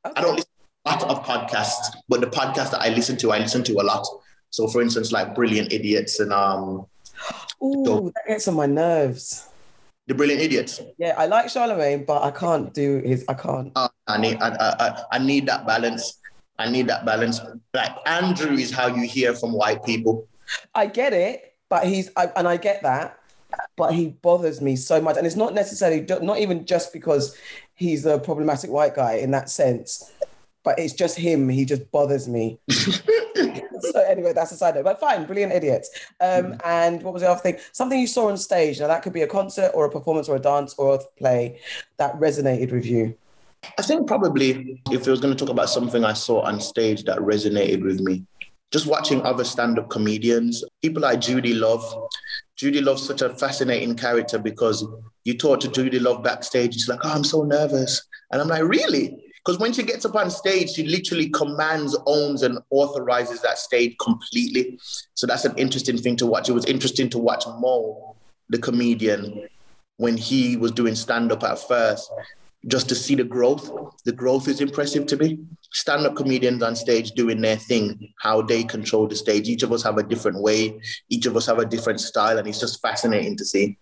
Okay. 0.06 0.14
I 0.16 0.22
don't 0.22 0.36
listen 0.36 0.50
to 0.50 0.90
a 0.90 0.90
lot 0.90 1.02
of 1.10 1.24
podcasts, 1.24 1.96
but 2.08 2.20
the 2.20 2.28
podcast 2.28 2.70
that 2.70 2.80
I 2.80 2.90
listen 2.90 3.16
to, 3.18 3.32
I 3.32 3.38
listen 3.38 3.64
to 3.64 3.80
a 3.80 3.82
lot. 3.82 4.06
So 4.50 4.68
for 4.68 4.80
instance, 4.80 5.10
like 5.10 5.34
Brilliant 5.34 5.72
Idiots 5.72 6.20
and 6.20 6.32
um 6.32 6.86
Ooh, 7.62 8.12
that 8.14 8.24
gets 8.26 8.48
on 8.48 8.54
my 8.54 8.66
nerves. 8.66 9.48
The 10.12 10.18
Brilliant 10.18 10.42
Idiots. 10.42 10.78
Yeah, 10.98 11.14
I 11.16 11.24
like 11.24 11.48
Charlemagne, 11.48 12.04
but 12.04 12.22
I 12.22 12.30
can't 12.30 12.74
do 12.74 13.00
his. 13.02 13.24
I 13.30 13.32
can't. 13.32 13.72
Uh, 13.74 13.88
I 14.06 14.20
need. 14.20 14.36
I, 14.42 14.50
I, 14.50 15.04
I 15.12 15.18
need 15.18 15.46
that 15.46 15.66
balance. 15.66 16.20
I 16.58 16.68
need 16.68 16.86
that 16.88 17.06
balance. 17.06 17.40
Like 17.72 17.92
Andrew 18.04 18.52
is 18.52 18.70
how 18.70 18.88
you 18.88 19.08
hear 19.08 19.32
from 19.34 19.54
white 19.54 19.82
people. 19.86 20.28
I 20.74 20.84
get 20.88 21.14
it, 21.14 21.54
but 21.70 21.86
he's 21.86 22.10
I, 22.14 22.26
and 22.36 22.46
I 22.46 22.58
get 22.58 22.82
that, 22.82 23.20
but 23.74 23.94
he 23.94 24.08
bothers 24.08 24.60
me 24.60 24.76
so 24.76 25.00
much, 25.00 25.16
and 25.16 25.26
it's 25.26 25.34
not 25.34 25.54
necessarily 25.54 26.06
not 26.20 26.40
even 26.40 26.66
just 26.66 26.92
because 26.92 27.34
he's 27.74 28.04
a 28.04 28.18
problematic 28.18 28.68
white 28.68 28.94
guy 28.94 29.14
in 29.14 29.30
that 29.30 29.48
sense, 29.48 30.12
but 30.62 30.78
it's 30.78 30.92
just 30.92 31.16
him. 31.16 31.48
He 31.48 31.64
just 31.64 31.90
bothers 31.90 32.28
me. 32.28 32.58
so 33.92 34.00
anyway, 34.02 34.32
that's 34.32 34.52
a 34.52 34.56
side 34.56 34.74
note. 34.74 34.84
But 34.84 34.98
fine, 34.98 35.26
brilliant 35.26 35.52
idiots. 35.52 35.90
Um, 36.20 36.28
mm. 36.28 36.60
And 36.64 37.02
what 37.02 37.12
was 37.12 37.22
the 37.22 37.30
other 37.30 37.40
thing? 37.40 37.58
Something 37.72 38.00
you 38.00 38.06
saw 38.06 38.28
on 38.28 38.38
stage. 38.38 38.80
Now 38.80 38.86
that 38.88 39.02
could 39.02 39.12
be 39.12 39.22
a 39.22 39.26
concert 39.26 39.70
or 39.74 39.84
a 39.84 39.90
performance 39.90 40.28
or 40.28 40.36
a 40.36 40.40
dance 40.40 40.74
or 40.78 40.94
a 40.94 40.98
play 41.18 41.60
that 41.98 42.18
resonated 42.18 42.72
with 42.72 42.86
you. 42.86 43.14
I 43.78 43.82
think 43.82 44.08
probably 44.08 44.82
if 44.90 45.06
I 45.06 45.10
was 45.10 45.20
going 45.20 45.36
to 45.36 45.38
talk 45.38 45.52
about 45.52 45.70
something 45.70 46.04
I 46.04 46.14
saw 46.14 46.40
on 46.40 46.60
stage 46.60 47.04
that 47.04 47.18
resonated 47.18 47.82
with 47.82 48.00
me, 48.00 48.24
just 48.72 48.86
watching 48.86 49.20
other 49.22 49.44
stand-up 49.44 49.90
comedians, 49.90 50.64
people 50.80 51.02
like 51.02 51.20
Judi 51.20 51.58
Love. 51.58 52.08
Judi 52.56 52.82
Love's 52.82 53.06
such 53.06 53.22
a 53.22 53.30
fascinating 53.30 53.94
character 53.94 54.38
because 54.38 54.86
you 55.24 55.36
talk 55.36 55.60
to 55.60 55.68
Judi 55.68 56.00
Love 56.00 56.22
backstage, 56.22 56.74
she's 56.74 56.88
like, 56.88 57.00
oh, 57.04 57.12
I'm 57.12 57.24
so 57.24 57.42
nervous. 57.42 58.02
And 58.30 58.40
I'm 58.40 58.48
like, 58.48 58.62
really? 58.62 59.22
Because 59.44 59.58
when 59.58 59.72
she 59.72 59.82
gets 59.82 60.04
up 60.04 60.14
on 60.14 60.30
stage, 60.30 60.70
she 60.70 60.86
literally 60.86 61.28
commands, 61.28 61.96
owns, 62.06 62.42
and 62.42 62.58
authorizes 62.70 63.42
that 63.42 63.58
stage 63.58 63.96
completely. 64.00 64.78
So 65.14 65.26
that's 65.26 65.44
an 65.44 65.56
interesting 65.56 65.98
thing 65.98 66.16
to 66.16 66.26
watch. 66.26 66.48
It 66.48 66.52
was 66.52 66.64
interesting 66.66 67.10
to 67.10 67.18
watch 67.18 67.44
Mo, 67.46 68.14
the 68.50 68.58
comedian, 68.58 69.48
when 69.96 70.16
he 70.16 70.56
was 70.56 70.70
doing 70.70 70.94
stand 70.94 71.32
up 71.32 71.42
at 71.42 71.58
first, 71.58 72.08
just 72.68 72.88
to 72.90 72.94
see 72.94 73.16
the 73.16 73.24
growth. 73.24 73.68
The 74.04 74.12
growth 74.12 74.46
is 74.46 74.60
impressive 74.60 75.06
to 75.06 75.16
me. 75.16 75.38
Stand 75.72 76.06
up 76.06 76.14
comedians 76.14 76.62
on 76.62 76.76
stage 76.76 77.10
doing 77.12 77.40
their 77.40 77.56
thing, 77.56 78.12
how 78.20 78.42
they 78.42 78.62
control 78.62 79.08
the 79.08 79.16
stage. 79.16 79.48
Each 79.48 79.64
of 79.64 79.72
us 79.72 79.82
have 79.82 79.98
a 79.98 80.02
different 80.04 80.40
way, 80.40 80.80
each 81.08 81.26
of 81.26 81.36
us 81.36 81.46
have 81.46 81.58
a 81.58 81.66
different 81.66 82.00
style, 82.00 82.38
and 82.38 82.46
it's 82.46 82.60
just 82.60 82.80
fascinating 82.80 83.36
to 83.38 83.44
see. 83.44 83.76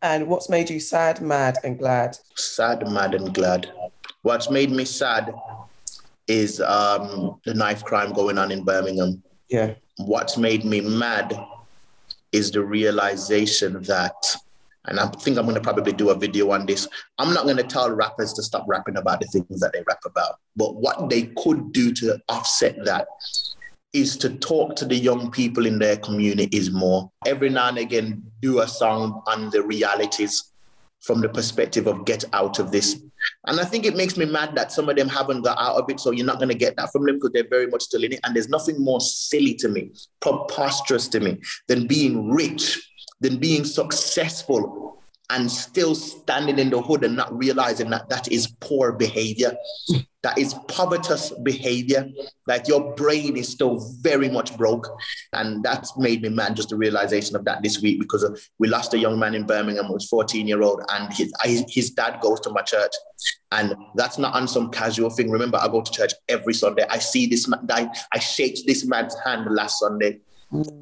And 0.00 0.28
what's 0.28 0.48
made 0.48 0.70
you 0.70 0.80
sad, 0.80 1.20
mad, 1.20 1.58
and 1.64 1.78
glad? 1.78 2.16
Sad, 2.36 2.88
mad, 2.88 3.14
and 3.14 3.34
glad. 3.34 3.70
What's 4.26 4.50
made 4.50 4.72
me 4.72 4.84
sad 4.84 5.32
is 6.26 6.60
um, 6.60 7.40
the 7.44 7.54
knife 7.54 7.84
crime 7.84 8.12
going 8.12 8.38
on 8.38 8.50
in 8.50 8.64
Birmingham. 8.64 9.22
Yeah. 9.48 9.74
What's 9.98 10.36
made 10.36 10.64
me 10.64 10.80
mad 10.80 11.32
is 12.32 12.50
the 12.50 12.64
realization 12.64 13.80
that, 13.82 14.36
and 14.86 14.98
I 14.98 15.06
think 15.10 15.38
I'm 15.38 15.44
going 15.44 15.54
to 15.54 15.60
probably 15.60 15.92
do 15.92 16.10
a 16.10 16.16
video 16.16 16.50
on 16.50 16.66
this. 16.66 16.88
I'm 17.18 17.32
not 17.32 17.44
going 17.44 17.58
to 17.58 17.62
tell 17.62 17.88
rappers 17.88 18.32
to 18.32 18.42
stop 18.42 18.64
rapping 18.66 18.96
about 18.96 19.20
the 19.20 19.26
things 19.26 19.60
that 19.60 19.72
they 19.72 19.84
rap 19.86 20.00
about, 20.04 20.40
but 20.56 20.74
what 20.74 21.08
they 21.08 21.30
could 21.38 21.72
do 21.72 21.92
to 21.92 22.20
offset 22.28 22.84
that 22.84 23.06
is 23.92 24.16
to 24.16 24.30
talk 24.38 24.74
to 24.74 24.86
the 24.86 24.96
young 24.96 25.30
people 25.30 25.66
in 25.66 25.78
their 25.78 25.98
communities 25.98 26.72
more. 26.72 27.12
Every 27.26 27.48
now 27.48 27.68
and 27.68 27.78
again, 27.78 28.24
do 28.42 28.58
a 28.58 28.66
song 28.66 29.22
on 29.28 29.50
the 29.50 29.62
realities 29.62 30.50
from 31.06 31.20
the 31.20 31.28
perspective 31.28 31.86
of 31.86 32.04
get 32.04 32.24
out 32.32 32.58
of 32.58 32.72
this. 32.72 33.00
And 33.46 33.60
I 33.60 33.64
think 33.64 33.86
it 33.86 33.96
makes 33.96 34.16
me 34.16 34.24
mad 34.24 34.54
that 34.56 34.72
some 34.72 34.88
of 34.88 34.96
them 34.96 35.08
haven't 35.08 35.42
got 35.42 35.58
out 35.58 35.76
of 35.76 35.88
it. 35.88 36.00
So 36.00 36.10
you're 36.10 36.26
not 36.26 36.38
going 36.38 36.48
to 36.48 36.54
get 36.54 36.76
that 36.76 36.90
from 36.92 37.06
them 37.06 37.16
because 37.16 37.30
they're 37.32 37.48
very 37.48 37.66
much 37.68 37.82
still 37.82 38.04
in 38.04 38.12
it. 38.12 38.20
And 38.24 38.34
there's 38.34 38.48
nothing 38.48 38.82
more 38.82 39.00
silly 39.00 39.54
to 39.54 39.68
me, 39.68 39.92
preposterous 40.20 41.08
to 41.08 41.20
me, 41.20 41.38
than 41.68 41.86
being 41.86 42.30
rich, 42.30 42.90
than 43.20 43.38
being 43.38 43.64
successful 43.64 44.95
and 45.30 45.50
still 45.50 45.94
standing 45.94 46.58
in 46.58 46.70
the 46.70 46.80
hood 46.80 47.04
and 47.04 47.16
not 47.16 47.36
realizing 47.36 47.90
that 47.90 48.08
that 48.08 48.30
is 48.30 48.46
poor 48.60 48.92
behavior. 48.92 49.56
That 50.22 50.38
is 50.38 50.54
povertous 50.68 51.32
behavior. 51.42 52.08
that 52.46 52.68
your 52.68 52.94
brain 52.94 53.36
is 53.36 53.48
still 53.48 53.80
very 54.00 54.28
much 54.28 54.56
broke. 54.56 54.88
And 55.32 55.64
that's 55.64 55.96
made 55.96 56.22
me 56.22 56.28
mad, 56.28 56.56
just 56.56 56.68
the 56.68 56.76
realization 56.76 57.34
of 57.36 57.44
that 57.44 57.62
this 57.62 57.80
week 57.82 58.00
because 58.00 58.50
we 58.58 58.68
lost 58.68 58.94
a 58.94 58.98
young 58.98 59.18
man 59.18 59.34
in 59.34 59.46
Birmingham 59.46 59.86
who 59.86 59.94
was 59.94 60.08
14 60.08 60.46
year 60.46 60.62
old 60.62 60.82
and 60.90 61.12
his, 61.12 61.32
his 61.68 61.90
dad 61.90 62.20
goes 62.20 62.40
to 62.40 62.50
my 62.50 62.62
church. 62.62 62.92
And 63.52 63.74
that's 63.94 64.18
not 64.18 64.34
on 64.34 64.46
some 64.46 64.70
casual 64.70 65.10
thing. 65.10 65.30
Remember, 65.30 65.58
I 65.58 65.68
go 65.68 65.80
to 65.80 65.92
church 65.92 66.12
every 66.28 66.54
Sunday. 66.54 66.84
I 66.88 66.98
see 66.98 67.26
this 67.26 67.48
man, 67.48 67.66
I, 67.70 67.88
I 68.12 68.18
shake 68.18 68.64
this 68.66 68.86
man's 68.86 69.16
hand 69.24 69.46
last 69.50 69.80
Sunday 69.80 70.20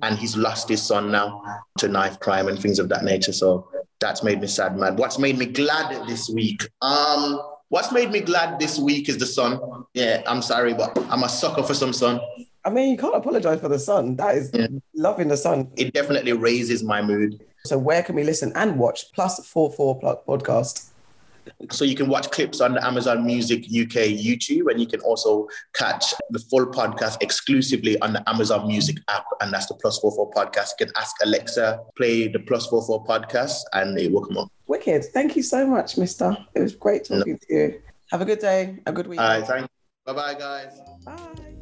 and 0.02 0.18
he's 0.18 0.36
lost 0.36 0.68
his 0.68 0.82
son 0.82 1.10
now 1.10 1.42
to 1.78 1.88
knife 1.88 2.20
crime 2.20 2.48
and 2.48 2.58
things 2.58 2.78
of 2.78 2.88
that 2.90 3.04
nature. 3.04 3.32
So 3.32 3.68
that's 4.04 4.22
made 4.22 4.38
me 4.38 4.46
sad, 4.46 4.76
man. 4.76 4.96
What's 4.96 5.18
made 5.18 5.38
me 5.38 5.46
glad 5.46 6.06
this 6.06 6.28
week? 6.28 6.68
Um, 6.82 7.40
what's 7.70 7.90
made 7.90 8.10
me 8.10 8.20
glad 8.20 8.58
this 8.58 8.78
week 8.78 9.08
is 9.08 9.16
the 9.16 9.24
sun. 9.24 9.58
Yeah, 9.94 10.22
I'm 10.26 10.42
sorry, 10.42 10.74
but 10.74 10.96
I'm 11.08 11.22
a 11.22 11.28
sucker 11.28 11.62
for 11.62 11.72
some 11.72 11.94
sun. 11.94 12.20
I 12.66 12.70
mean, 12.70 12.90
you 12.90 12.98
can't 12.98 13.16
apologize 13.16 13.60
for 13.60 13.70
the 13.70 13.78
sun. 13.78 14.16
That 14.16 14.34
is 14.36 14.50
yeah. 14.52 14.66
loving 14.94 15.28
the 15.28 15.38
sun. 15.38 15.70
It 15.78 15.94
definitely 15.94 16.34
raises 16.34 16.84
my 16.84 17.00
mood. 17.00 17.42
So, 17.64 17.78
where 17.78 18.02
can 18.02 18.14
we 18.14 18.24
listen 18.24 18.52
and 18.54 18.78
watch 18.78 19.10
Plus 19.14 19.46
Four 19.48 19.72
Four 19.72 19.98
podcast? 20.28 20.90
So 21.70 21.84
you 21.84 21.94
can 21.94 22.08
watch 22.08 22.30
clips 22.30 22.60
on 22.60 22.74
the 22.74 22.84
Amazon 22.84 23.24
Music 23.24 23.64
UK 23.64 24.14
YouTube, 24.14 24.70
and 24.70 24.80
you 24.80 24.86
can 24.86 25.00
also 25.00 25.48
catch 25.74 26.14
the 26.30 26.38
full 26.38 26.66
podcast 26.66 27.18
exclusively 27.20 27.98
on 28.00 28.12
the 28.12 28.28
Amazon 28.28 28.66
Music 28.66 28.96
app, 29.08 29.24
and 29.40 29.52
that's 29.52 29.66
the 29.66 29.74
Plus 29.74 29.98
Four 29.98 30.12
Four 30.12 30.30
podcast. 30.32 30.70
You 30.78 30.86
can 30.86 30.96
ask 30.96 31.14
Alexa 31.22 31.80
play 31.96 32.28
the 32.28 32.40
Plus 32.40 32.66
Four 32.66 32.84
Four 32.86 33.04
podcast, 33.04 33.60
and 33.72 33.98
it 33.98 34.12
will 34.12 34.24
come 34.24 34.38
on. 34.38 34.48
Wicked! 34.66 35.04
Thank 35.06 35.36
you 35.36 35.42
so 35.42 35.66
much, 35.66 35.98
Mister. 35.98 36.36
It 36.54 36.60
was 36.60 36.74
great 36.74 37.04
talking 37.04 37.32
no. 37.32 37.38
to 37.48 37.54
you. 37.54 37.82
Have 38.10 38.22
a 38.22 38.24
good 38.24 38.38
day. 38.38 38.78
A 38.86 38.92
good 38.92 39.06
week. 39.06 39.20
All 39.20 39.26
right, 39.26 39.46
thank 39.46 39.62
you. 39.62 39.68
Bye, 40.06 40.34
bye, 40.34 40.34
guys. 40.38 40.80
Bye. 41.04 41.53